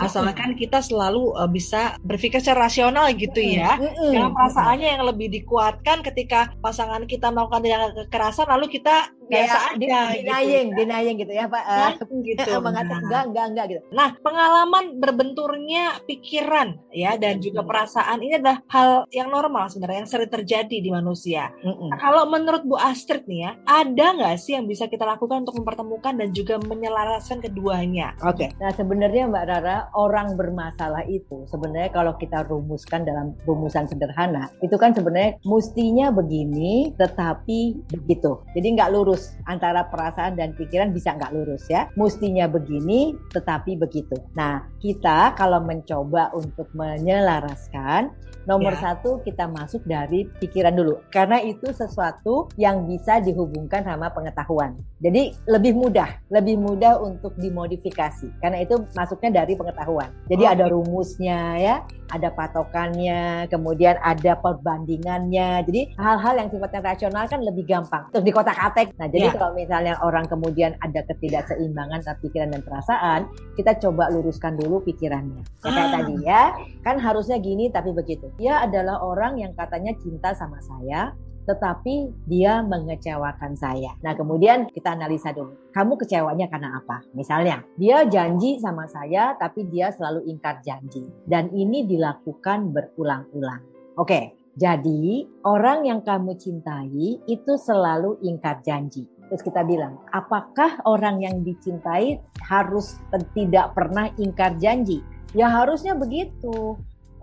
Asalkan 0.00 0.56
kita 0.56 0.80
selalu 0.80 1.36
eh, 1.36 1.50
bisa 1.52 2.00
berpikir 2.00 2.40
secara 2.40 2.72
rasional 2.72 3.12
gitu 3.12 3.44
ya. 3.44 3.76
Dengan 3.76 4.32
perasaannya 4.32 4.88
yang 4.88 5.04
lebih 5.04 5.28
dikuatkan 5.28 6.00
ketika 6.00 6.56
pasangan 6.64 7.04
kita 7.04 7.28
melakukan 7.28 7.60
tindakan 7.60 7.92
kekerasan 8.08 8.48
lalu 8.48 8.72
kita 8.72 9.12
biasa 9.30 9.58
aja 9.74 10.00
denying, 10.12 10.66
gitu. 10.70 10.78
denying 10.82 11.16
gitu 11.22 11.32
ya 11.32 11.46
Pak. 11.46 11.62
Nah, 11.64 11.90
Eh, 11.94 12.22
gitu. 12.26 12.50
mengatakan 12.66 12.88
Nah. 12.90 13.06
enggak, 13.06 13.24
enggak, 13.30 13.46
enggak 13.50 13.66
gitu. 13.70 13.82
Nah, 13.94 14.08
pengalaman 14.20 14.84
berbenturnya 14.98 15.84
pikiran 16.04 16.68
ya 16.90 17.14
dan 17.16 17.38
juga 17.38 17.62
perasaan 17.62 18.18
ini 18.20 18.38
adalah 18.38 18.58
hal 18.68 18.90
yang 19.10 19.28
normal 19.30 19.70
sebenarnya 19.70 20.04
yang 20.06 20.10
sering 20.10 20.30
terjadi 20.30 20.76
di 20.80 20.90
manusia. 20.90 21.50
Nah, 21.62 21.98
kalau 21.98 22.26
menurut 22.26 22.62
Bu 22.64 22.76
Astrid 22.76 23.26
nih 23.26 23.40
ya, 23.46 23.50
ada 23.66 24.06
nggak 24.16 24.36
sih 24.36 24.56
yang 24.56 24.66
bisa 24.66 24.86
kita 24.86 25.04
lakukan 25.04 25.44
untuk 25.44 25.60
mempertemukan 25.60 26.16
dan 26.16 26.28
juga 26.32 26.58
menyelaraskan 26.60 27.40
keduanya? 27.40 28.16
Oke. 28.24 28.50
Nah 28.58 28.72
sebenarnya 28.72 29.28
Mbak 29.28 29.44
Rara 29.46 29.76
orang 29.94 30.34
bermasalah 30.34 31.04
itu 31.06 31.44
sebenarnya 31.46 31.90
kalau 31.92 32.16
kita 32.16 32.46
rumuskan 32.46 33.04
dalam 33.04 33.36
rumusan 33.44 33.86
sederhana 33.86 34.48
itu 34.60 34.74
kan 34.76 34.96
sebenarnya 34.96 35.36
mustinya 35.44 36.08
begini 36.10 36.92
tetapi 36.96 37.84
begitu. 37.92 38.40
Jadi 38.56 38.66
nggak 38.78 38.90
lurus 38.92 39.19
antara 39.48 39.86
perasaan 39.88 40.36
dan 40.38 40.56
pikiran 40.56 40.94
bisa 40.94 41.16
nggak 41.16 41.32
lurus 41.36 41.68
ya. 41.68 41.88
Mustinya 41.96 42.48
begini 42.48 43.16
tetapi 43.32 43.76
begitu. 43.76 44.16
Nah 44.36 44.64
kita 44.80 45.36
kalau 45.36 45.60
mencoba 45.60 46.32
untuk 46.32 46.70
menyelaraskan 46.72 48.30
nomor 48.48 48.72
Ya. 48.72 48.96
satu 48.96 49.20
kita 49.20 49.44
masuk 49.52 49.84
dari 49.84 50.24
pikiran 50.40 50.72
dulu 50.72 51.04
karena 51.12 51.44
itu 51.44 51.68
sesuatu 51.76 52.48
yang 52.56 52.88
bisa 52.88 53.20
dihubungkan 53.20 53.84
sama 53.84 54.08
pengetahuan. 54.08 54.74
Jadi 55.00 55.32
lebih 55.48 55.76
mudah, 55.76 56.08
lebih 56.32 56.56
mudah 56.56 57.00
untuk 57.00 57.36
dimodifikasi 57.36 58.32
karena 58.40 58.64
itu 58.64 58.80
masuknya 58.96 59.44
dari 59.44 59.52
pengetahuan. 59.56 60.08
Jadi 60.28 60.44
Oke. 60.44 60.52
ada 60.56 60.64
rumusnya 60.72 61.40
ya, 61.60 61.76
ada 62.10 62.28
patokannya, 62.32 63.46
kemudian 63.48 63.96
ada 64.00 64.34
perbandingannya. 64.40 65.64
Jadi 65.68 65.80
hal-hal 65.96 66.34
yang 66.40 66.48
sifatnya 66.50 66.80
rasional 66.82 67.24
kan 67.28 67.40
lebih 67.44 67.64
gampang 67.68 68.08
untuk 68.10 68.24
di 68.24 68.32
kotak 68.32 68.58
atek. 68.58 68.92
Nah, 68.98 69.08
jadi 69.10 69.28
ya. 69.30 69.36
kalau 69.36 69.52
misalnya 69.58 69.94
orang 70.00 70.26
kemudian 70.30 70.78
ada 70.80 71.02
ketidakseimbangan 71.04 72.00
antara 72.00 72.16
pikiran 72.22 72.54
dan 72.54 72.62
perasaan, 72.64 73.20
kita 73.58 73.76
coba 73.82 74.08
luruskan 74.08 74.56
dulu 74.56 74.80
pikirannya. 74.86 75.42
Ya, 75.62 75.70
kayak 75.70 75.86
ah. 75.86 75.92
tadi 75.98 76.14
ya, 76.24 76.42
kan 76.86 76.96
harusnya 76.96 77.36
gini 77.42 77.68
tapi 77.68 77.92
begitu. 77.92 78.30
Dia 78.40 78.64
adalah 78.64 79.02
orang 79.04 79.36
yang 79.42 79.52
katanya 79.52 79.92
cinta 80.00 80.32
sama 80.32 80.58
saya, 80.64 81.12
tetapi 81.48 82.14
dia 82.30 82.62
mengecewakan 82.62 83.58
saya. 83.58 83.96
Nah, 84.06 84.14
kemudian 84.14 84.70
kita 84.70 84.94
analisa 84.94 85.34
dulu. 85.34 85.56
Kamu 85.74 85.98
kecewanya 85.98 86.46
karena 86.46 86.78
apa? 86.78 87.02
Misalnya, 87.16 87.66
dia 87.74 88.06
janji 88.06 88.62
sama 88.62 88.86
saya 88.86 89.34
tapi 89.34 89.66
dia 89.66 89.90
selalu 89.90 90.30
ingkar 90.30 90.62
janji 90.62 91.10
dan 91.26 91.50
ini 91.50 91.86
dilakukan 91.86 92.70
berulang-ulang. 92.70 93.62
Oke, 93.98 94.39
jadi 94.60 95.24
orang 95.48 95.88
yang 95.88 96.04
kamu 96.04 96.36
cintai 96.36 97.16
itu 97.24 97.52
selalu 97.56 98.20
ingkar 98.20 98.60
janji. 98.60 99.08
Terus 99.32 99.40
kita 99.40 99.64
bilang, 99.64 99.96
apakah 100.12 100.84
orang 100.84 101.24
yang 101.24 101.40
dicintai 101.40 102.20
harus 102.44 103.00
tidak 103.32 103.72
pernah 103.72 104.12
ingkar 104.20 104.60
janji? 104.60 105.00
Ya 105.32 105.48
harusnya 105.48 105.96
begitu. 105.96 106.76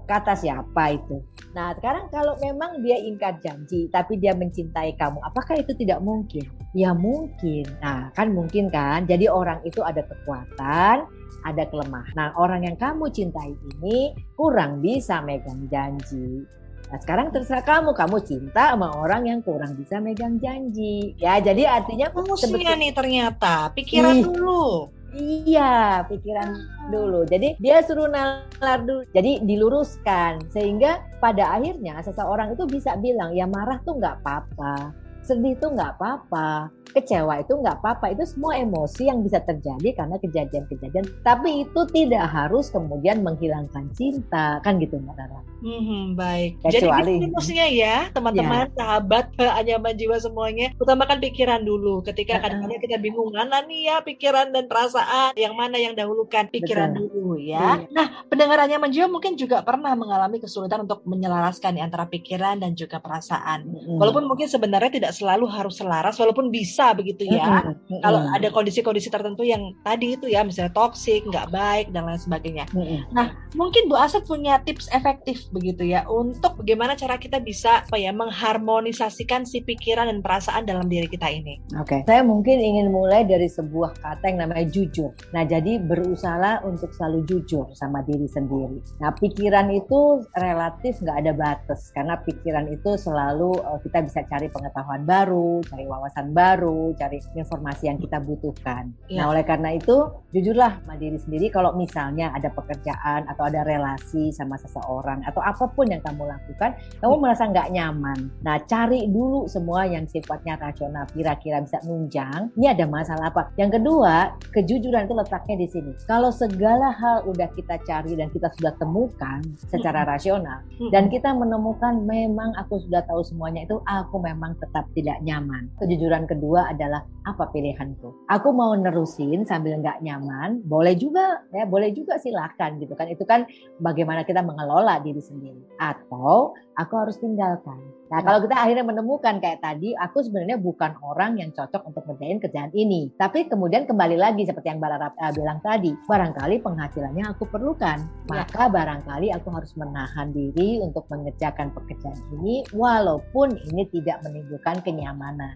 Kata 0.10 0.34
siapa 0.34 0.98
itu? 0.98 1.22
Nah, 1.54 1.78
sekarang 1.78 2.10
kalau 2.10 2.34
memang 2.42 2.82
dia 2.82 2.98
ingkar 2.98 3.38
janji, 3.38 3.86
tapi 3.94 4.18
dia 4.18 4.34
mencintai 4.34 4.98
kamu, 4.98 5.22
apakah 5.22 5.62
itu 5.62 5.78
tidak 5.78 6.02
mungkin? 6.02 6.42
Ya 6.74 6.98
mungkin. 6.98 7.70
Nah, 7.86 8.10
kan 8.18 8.34
mungkin 8.34 8.74
kan. 8.74 9.06
Jadi 9.06 9.30
orang 9.30 9.62
itu 9.62 9.86
ada 9.86 10.02
kekuatan, 10.02 11.06
ada 11.46 11.64
kelemahan. 11.70 12.18
Nah, 12.18 12.34
orang 12.34 12.66
yang 12.66 12.80
kamu 12.82 13.14
cintai 13.14 13.54
ini 13.78 14.16
kurang 14.34 14.82
bisa 14.82 15.22
megang 15.22 15.70
janji. 15.70 16.48
Nah, 16.88 16.98
sekarang 17.04 17.36
terserah 17.36 17.68
kamu, 17.68 17.92
kamu 17.92 18.18
cinta 18.24 18.72
sama 18.72 18.96
orang 18.96 19.28
yang 19.28 19.40
kurang 19.44 19.76
bisa 19.76 20.00
megang 20.00 20.40
janji. 20.40 21.20
Ya, 21.20 21.36
jadi 21.44 21.68
artinya 21.68 22.08
Manusia 22.16 22.80
nih 22.80 22.96
ternyata, 22.96 23.76
pikiran 23.76 24.24
dulu. 24.24 24.88
Iya, 25.18 26.06
pikiran 26.08 26.50
dulu. 26.92 27.26
Jadi 27.26 27.58
dia 27.58 27.82
suruh 27.84 28.08
nalar 28.08 28.80
dulu. 28.86 29.02
Jadi 29.12 29.44
diluruskan 29.44 30.52
sehingga 30.52 31.04
pada 31.18 31.58
akhirnya 31.58 32.00
seseorang 32.06 32.54
itu 32.54 32.64
bisa 32.70 32.96
bilang 33.00 33.34
ya 33.34 33.50
marah 33.50 33.82
tuh 33.84 33.98
nggak 33.98 34.24
apa-apa, 34.24 34.94
sedih 35.28 35.60
tuh 35.60 35.76
nggak 35.76 36.00
apa-apa, 36.00 36.72
kecewa 36.96 37.44
itu 37.44 37.54
nggak 37.54 37.84
apa-apa. 37.84 38.16
Itu 38.16 38.24
semua 38.26 38.58
emosi 38.58 39.06
yang 39.06 39.22
bisa 39.22 39.44
terjadi 39.44 39.94
karena 39.94 40.16
kejadian-kejadian. 40.18 41.06
Tapi 41.22 41.68
itu 41.68 41.82
tidak 41.92 42.26
harus 42.32 42.72
kemudian 42.72 43.22
menghilangkan 43.22 43.92
cinta 43.94 44.64
kan 44.64 44.80
gitu 44.80 44.98
mbak 44.98 45.20
Rara? 45.20 45.42
Hmm, 45.58 46.14
baik. 46.14 46.62
Kecuali, 46.62 47.18
jadi 47.18 47.28
emosinya 47.34 47.68
ya 47.68 47.98
teman-teman 48.14 48.70
ya. 48.70 48.74
sahabat 48.78 49.26
anyaman 49.60 49.94
jiwa 49.98 50.18
semuanya 50.22 50.74
utamakan 50.78 51.18
pikiran 51.18 51.62
dulu. 51.66 52.06
Ketika 52.06 52.42
kadang-kadang 52.42 52.82
kita 52.82 52.98
bingung 53.02 53.34
mana 53.34 53.66
nih 53.66 53.94
ya 53.94 53.96
pikiran 54.06 54.54
dan 54.54 54.70
perasaan? 54.70 55.34
Yang 55.34 55.54
mana 55.58 55.78
yang 55.82 55.94
dahulukan? 55.98 56.50
Pikiran 56.54 56.94
Betul. 56.94 57.10
dulu 57.10 57.34
ya. 57.42 57.58
Iya. 57.58 57.90
nah 57.90 58.08
pendengar 58.30 58.62
anyaman 58.64 58.94
jiwa 58.94 59.10
mungkin 59.10 59.34
juga 59.34 59.66
pernah 59.66 59.98
mengalami 59.98 60.38
kesulitan 60.38 60.86
untuk 60.86 61.02
menyelaraskan 61.10 61.80
antara 61.82 62.06
pikiran 62.06 62.62
dan 62.62 62.78
juga 62.78 63.02
perasaan. 63.02 63.60
Hmm. 63.68 63.98
walaupun 64.00 64.28
mungkin 64.28 64.48
sebenarnya 64.48 64.92
tidak 64.94 65.12
selalu 65.18 65.50
harus 65.50 65.82
selaras 65.82 66.16
walaupun 66.22 66.54
bisa 66.54 66.94
begitu 66.94 67.26
ya. 67.26 67.66
Mm 67.66 67.74
-hmm. 67.74 68.00
Kalau 68.06 68.22
ada 68.30 68.48
kondisi-kondisi 68.54 69.10
tertentu 69.10 69.42
yang 69.42 69.74
tadi 69.82 70.14
itu 70.14 70.30
ya 70.30 70.46
misalnya 70.46 70.72
toksik, 70.78 71.26
nggak 71.26 71.50
baik 71.50 71.90
dan 71.92 72.06
lain 72.06 72.22
sebagainya. 72.22 72.66
Mm 72.72 72.86
-hmm. 72.86 73.00
Nah, 73.18 73.34
mungkin 73.58 73.90
Bu 73.90 73.98
Asep 73.98 74.24
punya 74.30 74.62
tips 74.62 74.88
efektif 74.94 75.50
begitu 75.50 75.90
ya 75.90 76.06
untuk 76.06 76.62
bagaimana 76.62 76.94
cara 76.94 77.18
kita 77.18 77.42
bisa 77.42 77.82
apa 77.82 77.98
ya 77.98 78.14
mengharmonisasikan 78.14 79.48
si 79.48 79.66
pikiran 79.66 80.12
dan 80.12 80.20
perasaan 80.22 80.70
dalam 80.70 80.86
diri 80.86 81.10
kita 81.10 81.28
ini. 81.32 81.58
Oke, 81.82 82.00
okay. 82.00 82.00
saya 82.06 82.22
mungkin 82.22 82.62
ingin 82.62 82.94
mulai 82.94 83.26
dari 83.26 83.50
sebuah 83.50 83.98
kata 84.04 84.30
yang 84.30 84.46
namanya 84.46 84.68
jujur. 84.70 85.16
Nah, 85.34 85.48
jadi 85.48 85.82
berusaha 85.82 86.62
untuk 86.68 86.92
selalu 86.94 87.24
jujur 87.26 87.72
sama 87.74 88.04
diri 88.04 88.28
sendiri. 88.28 88.84
Nah, 89.00 89.16
pikiran 89.16 89.72
itu 89.72 90.22
relatif 90.36 91.00
nggak 91.00 91.18
ada 91.24 91.34
batas 91.34 91.90
karena 91.96 92.20
pikiran 92.22 92.68
itu 92.68 93.00
selalu 93.00 93.56
uh, 93.64 93.80
kita 93.80 94.04
bisa 94.04 94.20
cari 94.28 94.52
pengetahuan 94.52 95.07
baru, 95.08 95.64
cari 95.64 95.88
wawasan 95.88 96.36
baru 96.36 96.92
cari 96.98 97.24
informasi 97.38 97.88
yang 97.88 97.98
kita 98.02 98.20
butuhkan. 98.20 98.92
Ya. 99.08 99.24
Nah, 99.24 99.32
oleh 99.32 99.48
karena 99.48 99.72
itu, 99.72 100.12
jujurlah 100.36 100.84
sama 100.84 101.00
diri 101.00 101.16
sendiri 101.16 101.48
kalau 101.48 101.72
misalnya 101.80 102.36
ada 102.36 102.52
pekerjaan 102.52 103.24
atau 103.32 103.48
ada 103.48 103.64
relasi 103.64 104.36
sama 104.36 104.60
seseorang 104.60 105.24
atau 105.24 105.40
apa 105.40 105.70
pun 105.72 105.88
yang 105.88 106.04
kamu 106.04 106.28
lakukan, 106.28 106.76
kamu 107.00 107.16
ya. 107.16 107.22
merasa 107.22 107.44
nggak 107.48 107.70
nyaman. 107.72 108.20
Nah, 108.44 108.58
cari 108.68 109.08
dulu 109.08 109.48
semua 109.48 109.88
yang 109.88 110.04
sifatnya 110.10 110.60
rasional, 110.60 111.08
kira-kira 111.14 111.64
bisa 111.64 111.80
nunjang, 111.88 112.52
ini 112.60 112.68
ada 112.68 112.84
masalah 112.84 113.32
apa. 113.32 113.54
Yang 113.56 113.80
kedua, 113.80 114.36
kejujuran 114.52 115.08
itu 115.08 115.16
letaknya 115.16 115.56
di 115.56 115.68
sini. 115.70 115.92
Kalau 116.10 116.34
segala 116.34 116.92
hal 116.92 117.24
udah 117.30 117.48
kita 117.54 117.80
cari 117.86 118.18
dan 118.18 118.28
kita 118.34 118.52
sudah 118.58 118.74
temukan 118.76 119.40
secara 119.70 120.04
rasional, 120.04 120.66
dan 120.90 121.08
kita 121.08 121.32
menemukan 121.32 122.04
memang 122.04 122.52
aku 122.58 122.82
sudah 122.82 123.06
tahu 123.06 123.22
semuanya 123.22 123.64
itu, 123.64 123.78
aku 123.86 124.18
memang 124.20 124.58
tetap 124.58 124.90
tidak 124.98 125.22
nyaman. 125.22 125.70
Kejujuran 125.78 126.26
kedua 126.26 126.74
adalah 126.74 127.06
apa 127.30 127.54
pilihanku. 127.54 128.26
Aku 128.34 128.50
mau 128.50 128.74
nerusin 128.74 129.46
sambil 129.46 129.78
nggak 129.78 130.02
nyaman, 130.02 130.66
boleh 130.66 130.98
juga 130.98 131.46
ya, 131.54 131.70
boleh 131.70 131.94
juga 131.94 132.18
silakan 132.18 132.82
gitu 132.82 132.98
kan. 132.98 133.06
Itu 133.06 133.30
kan 133.30 133.46
bagaimana 133.78 134.26
kita 134.26 134.42
mengelola 134.42 134.98
diri 135.06 135.22
sendiri. 135.22 135.62
Atau 135.78 136.58
aku 136.74 136.94
harus 136.98 137.22
tinggalkan. 137.22 137.78
Nah, 138.08 138.24
kalau 138.24 138.40
kita 138.40 138.56
akhirnya 138.56 138.86
menemukan 138.88 139.36
kayak 139.44 139.60
tadi, 139.60 139.92
aku 139.92 140.24
sebenarnya 140.24 140.56
bukan 140.56 140.96
orang 141.04 141.36
yang 141.40 141.52
cocok 141.52 141.84
untuk 141.92 142.08
ngerjain 142.08 142.40
kerjaan 142.40 142.72
ini. 142.72 143.12
Tapi 143.20 143.52
kemudian 143.52 143.84
kembali 143.84 144.16
lagi 144.16 144.48
seperti 144.48 144.72
yang 144.72 144.80
Mbak 144.80 145.20
uh, 145.20 145.32
bilang 145.36 145.60
tadi, 145.60 145.92
barangkali 146.08 146.56
penghasilannya 146.64 147.26
aku 147.36 147.44
perlukan. 147.52 147.98
Ya. 148.32 148.44
Maka 148.48 148.72
barangkali 148.72 149.28
aku 149.36 149.48
harus 149.52 149.76
menahan 149.76 150.32
diri 150.32 150.80
untuk 150.80 151.04
mengerjakan 151.12 151.76
pekerjaan 151.76 152.20
ini 152.40 152.64
walaupun 152.72 153.60
ini 153.76 153.84
tidak 153.92 154.24
menimbulkan 154.24 154.80
kenyamanan. 154.84 155.56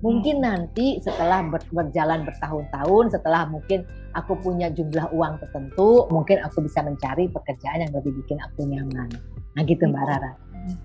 Mungkin 0.00 0.40
hmm. 0.40 0.44
nanti 0.44 0.86
setelah 1.04 1.44
ber, 1.44 1.60
berjalan 1.68 2.24
bertahun-tahun, 2.24 3.04
setelah 3.12 3.44
mungkin 3.48 3.84
aku 4.16 4.32
punya 4.40 4.72
jumlah 4.72 5.12
uang 5.12 5.40
tertentu, 5.44 6.08
mungkin 6.08 6.40
aku 6.40 6.64
bisa 6.64 6.80
mencari 6.80 7.28
pekerjaan 7.28 7.84
yang 7.84 7.92
lebih 7.92 8.16
bikin 8.24 8.40
aku 8.40 8.64
nyaman. 8.64 9.08
Nah 9.56 9.62
gitu 9.64 9.84
Mbak 9.84 10.00
hmm. 10.00 10.10
Rara. 10.10 10.32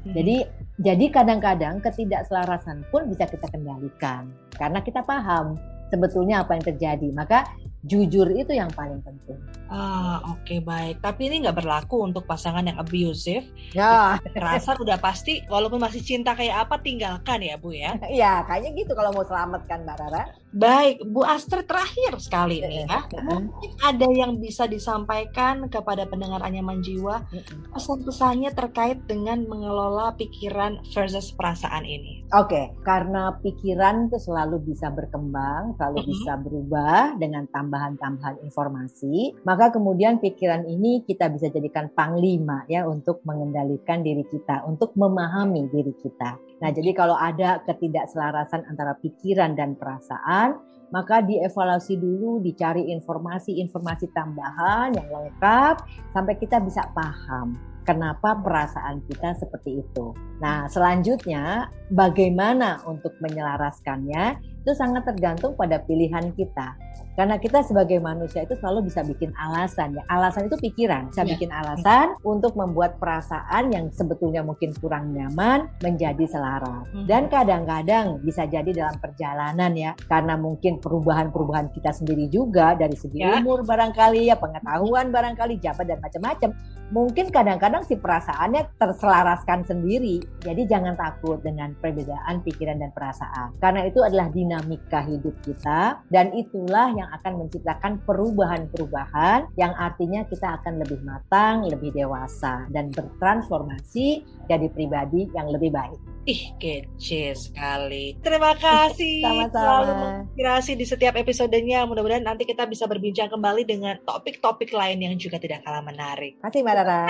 Jadi 0.08 0.48
jadi 0.80 1.06
kadang-kadang 1.12 1.84
ketidakselarasan 1.84 2.88
pun 2.92 3.12
bisa 3.12 3.28
kita 3.28 3.44
kendalikan 3.52 4.32
karena 4.56 4.80
kita 4.80 5.04
paham 5.04 5.60
sebetulnya 5.92 6.44
apa 6.44 6.56
yang 6.56 6.66
terjadi. 6.66 7.08
Maka 7.12 7.44
jujur 7.86 8.28
itu 8.34 8.52
yang 8.52 8.70
paling 8.74 9.00
penting. 9.06 9.38
Ah, 9.70 10.22
oke 10.30 10.46
okay, 10.46 10.60
baik. 10.62 11.02
Tapi 11.02 11.30
ini 11.30 11.46
nggak 11.46 11.58
berlaku 11.62 12.06
untuk 12.06 12.26
pasangan 12.26 12.66
yang 12.66 12.78
abusive. 12.78 13.46
Ya. 13.74 14.18
Kekerasan 14.22 14.82
udah 14.82 14.98
pasti, 14.98 15.46
walaupun 15.50 15.82
masih 15.82 16.02
cinta 16.02 16.34
kayak 16.34 16.70
apa, 16.70 16.82
tinggalkan 16.82 17.42
ya 17.42 17.56
Bu 17.58 17.74
ya. 17.74 17.98
Iya, 18.16 18.46
kayaknya 18.46 18.72
gitu 18.86 18.92
kalau 18.94 19.14
mau 19.14 19.26
selamatkan 19.26 19.86
Mbak 19.86 19.98
Rara. 20.02 20.24
Baik, 20.56 21.04
Bu 21.12 21.28
Astrid 21.28 21.68
terakhir 21.68 22.16
sekali 22.24 22.64
nih 22.64 22.88
ya. 22.88 23.04
Mungkin 23.28 23.76
ada 23.84 24.08
yang 24.08 24.40
bisa 24.40 24.64
disampaikan 24.72 25.68
kepada 25.68 26.08
pendengar 26.08 26.40
anyaman 26.40 26.80
jiwa 26.80 27.28
pesan-pesannya 27.76 28.56
terkait 28.56 29.04
dengan 29.04 29.44
mengelola 29.44 30.16
pikiran 30.16 30.80
versus 30.96 31.36
perasaan 31.36 31.84
ini. 31.84 32.24
Oke, 32.32 32.56
okay, 32.56 32.66
karena 32.88 33.36
pikiran 33.44 34.08
itu 34.08 34.16
selalu 34.16 34.64
bisa 34.64 34.96
berkembang, 34.96 35.76
selalu 35.76 36.08
bisa 36.08 36.40
berubah 36.40 37.20
dengan 37.20 37.52
tambahan-tambahan 37.52 38.40
informasi, 38.48 39.36
maka 39.44 39.76
kemudian 39.76 40.24
pikiran 40.24 40.64
ini 40.72 41.04
kita 41.04 41.36
bisa 41.36 41.52
jadikan 41.52 41.92
panglima 41.92 42.64
ya 42.72 42.88
untuk 42.88 43.20
mengendalikan 43.28 44.00
diri 44.08 44.24
kita, 44.32 44.64
untuk 44.64 44.96
memahami 44.96 45.68
diri 45.68 45.92
kita. 46.00 46.40
Nah, 46.66 46.74
jadi 46.74 46.98
kalau 46.98 47.14
ada 47.14 47.62
ketidakselarasan 47.70 48.66
antara 48.66 48.98
pikiran 48.98 49.54
dan 49.54 49.78
perasaan, 49.78 50.58
maka 50.90 51.22
dievaluasi 51.22 51.94
dulu, 51.94 52.42
dicari 52.42 52.90
informasi-informasi 52.90 54.10
tambahan 54.10 54.98
yang 54.98 55.06
lengkap 55.06 55.86
sampai 56.10 56.34
kita 56.42 56.58
bisa 56.66 56.82
paham 56.98 57.54
kenapa 57.86 58.34
perasaan 58.42 59.06
kita 59.06 59.38
seperti 59.38 59.86
itu. 59.86 60.18
Nah, 60.42 60.66
selanjutnya 60.66 61.70
bagaimana 61.94 62.82
untuk 62.90 63.14
menyelaraskannya? 63.22 64.55
Itu 64.66 64.74
sangat 64.74 65.06
tergantung 65.06 65.54
pada 65.54 65.78
pilihan 65.86 66.34
kita. 66.34 66.74
Karena 67.16 67.40
kita 67.40 67.64
sebagai 67.64 68.02
manusia 68.04 68.44
itu 68.44 68.60
selalu 68.60 68.92
bisa 68.92 69.00
bikin 69.00 69.32
alasan 69.40 69.96
ya. 69.96 70.04
Alasan 70.12 70.52
itu 70.52 70.60
pikiran, 70.60 71.08
bisa 71.08 71.24
Ya. 71.24 71.32
bikin 71.32 71.48
alasan 71.48 72.12
untuk 72.28 72.60
membuat 72.60 73.00
perasaan 73.00 73.72
yang 73.72 73.88
sebetulnya 73.94 74.44
mungkin 74.44 74.76
kurang 74.76 75.16
nyaman 75.16 75.72
menjadi 75.80 76.28
selaras. 76.28 76.84
Mhm. 76.92 77.08
Dan 77.08 77.32
kadang-kadang 77.32 78.20
bisa 78.20 78.44
jadi 78.50 78.68
dalam 78.68 79.00
perjalanan 79.00 79.72
ya, 79.78 79.96
karena 80.12 80.36
mungkin 80.36 80.82
perubahan-perubahan 80.84 81.72
kita 81.72 81.96
sendiri 81.96 82.28
juga 82.28 82.76
dari 82.76 82.98
segi 83.00 83.24
Ya. 83.24 83.40
umur 83.40 83.64
barangkali 83.64 84.28
ya, 84.28 84.36
pengetahuan 84.36 85.14
barangkali, 85.16 85.62
jabat 85.64 85.88
dan 85.88 86.04
macam-macam. 86.04 86.52
Mungkin 86.86 87.34
kadang-kadang 87.34 87.82
si 87.88 87.96
perasaannya 87.98 88.78
terselaraskan 88.78 89.66
sendiri. 89.66 90.22
Jadi 90.44 90.68
jangan 90.70 90.94
takut 90.94 91.42
dengan 91.42 91.74
perbedaan 91.80 92.44
pikiran 92.46 92.78
dan 92.78 92.92
perasaan. 92.94 93.58
Karena 93.58 93.88
itu 93.90 94.06
adalah 94.06 94.30
dinamika 94.30 94.55
hidup 94.64 95.36
kita 95.44 96.00
dan 96.14 96.32
itulah 96.32 96.94
yang 96.94 97.10
akan 97.12 97.44
menciptakan 97.44 98.00
perubahan-perubahan 98.08 99.52
yang 99.60 99.74
artinya 99.76 100.24
kita 100.30 100.62
akan 100.62 100.80
lebih 100.80 101.02
matang, 101.04 101.68
lebih 101.68 101.92
dewasa 101.92 102.70
dan 102.72 102.94
bertransformasi 102.94 104.24
jadi 104.48 104.68
pribadi 104.72 105.28
yang 105.34 105.52
lebih 105.52 105.74
baik. 105.74 106.15
Ih, 106.26 106.58
kece 106.58 107.38
sekali. 107.38 108.18
Terima 108.26 108.58
kasih. 108.58 109.22
Selalu 109.22 109.46
Sama-sama. 109.54 109.94
menginspirasi 109.94 110.74
di 110.74 110.86
setiap 110.90 111.14
episodenya. 111.22 111.86
Mudah-mudahan 111.86 112.26
nanti 112.26 112.50
kita 112.50 112.66
bisa 112.66 112.90
berbincang 112.90 113.30
kembali 113.30 113.62
dengan 113.62 114.02
topik-topik 114.02 114.74
lain 114.74 115.06
yang 115.06 115.14
juga 115.22 115.38
tidak 115.38 115.62
kalah 115.62 115.86
menarik. 115.86 116.42
Terima 116.42 116.50
kasih 116.50 116.62
Mbak 116.66 116.76
Rara. 116.82 117.04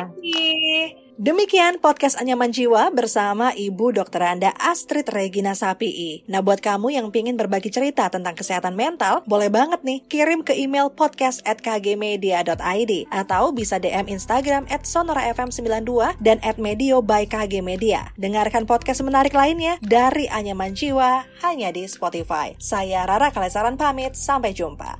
Demikian 1.15 1.79
podcast 1.79 2.19
Anyaman 2.19 2.51
Jiwa 2.51 2.91
bersama 2.91 3.55
Ibu 3.55 3.95
Dr. 3.95 4.19
Anda 4.19 4.51
Astrid 4.59 5.07
Regina 5.07 5.55
Sapii. 5.55 6.27
Nah 6.27 6.43
buat 6.43 6.59
kamu 6.59 6.91
yang 6.91 7.07
pingin 7.07 7.39
berbagi 7.39 7.71
cerita 7.71 8.11
tentang 8.11 8.35
kesehatan 8.35 8.75
mental, 8.75 9.23
boleh 9.23 9.47
banget 9.47 9.79
nih 9.87 10.03
kirim 10.11 10.43
ke 10.43 10.51
email 10.51 10.91
podcast 10.91 11.39
at 11.47 11.63
kgmedia.id 11.63 13.07
atau 13.15 13.55
bisa 13.55 13.79
DM 13.79 14.11
Instagram 14.11 14.67
at 14.67 14.83
sonorafm92 14.83 16.19
dan 16.19 16.43
at 16.43 16.59
medio 16.59 16.99
by 16.99 17.23
KG 17.23 17.63
Media. 17.63 18.11
Dengarkan 18.19 18.67
podcast 18.67 19.04
menarik 19.05 19.37
lainnya 19.37 19.77
dari 19.79 20.25
Anyaman 20.25 20.73
Jiwa 20.73 21.23
hanya 21.45 21.69
di 21.69 21.85
Spotify. 21.85 22.57
Saya 22.57 23.05
Rara 23.05 23.29
Kalesaran 23.29 23.77
pamit, 23.77 24.17
sampai 24.17 24.51
jumpa. 24.51 24.97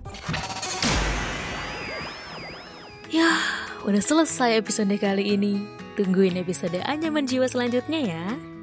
Ya, 3.09 3.31
udah 3.83 4.01
selesai 4.01 4.61
episode 4.61 4.93
kali 5.01 5.33
ini. 5.33 5.65
Tungguin 5.97 6.37
episode 6.37 6.77
Anyaman 6.85 7.25
Jiwa 7.25 7.49
selanjutnya 7.49 7.99
ya. 7.99 8.54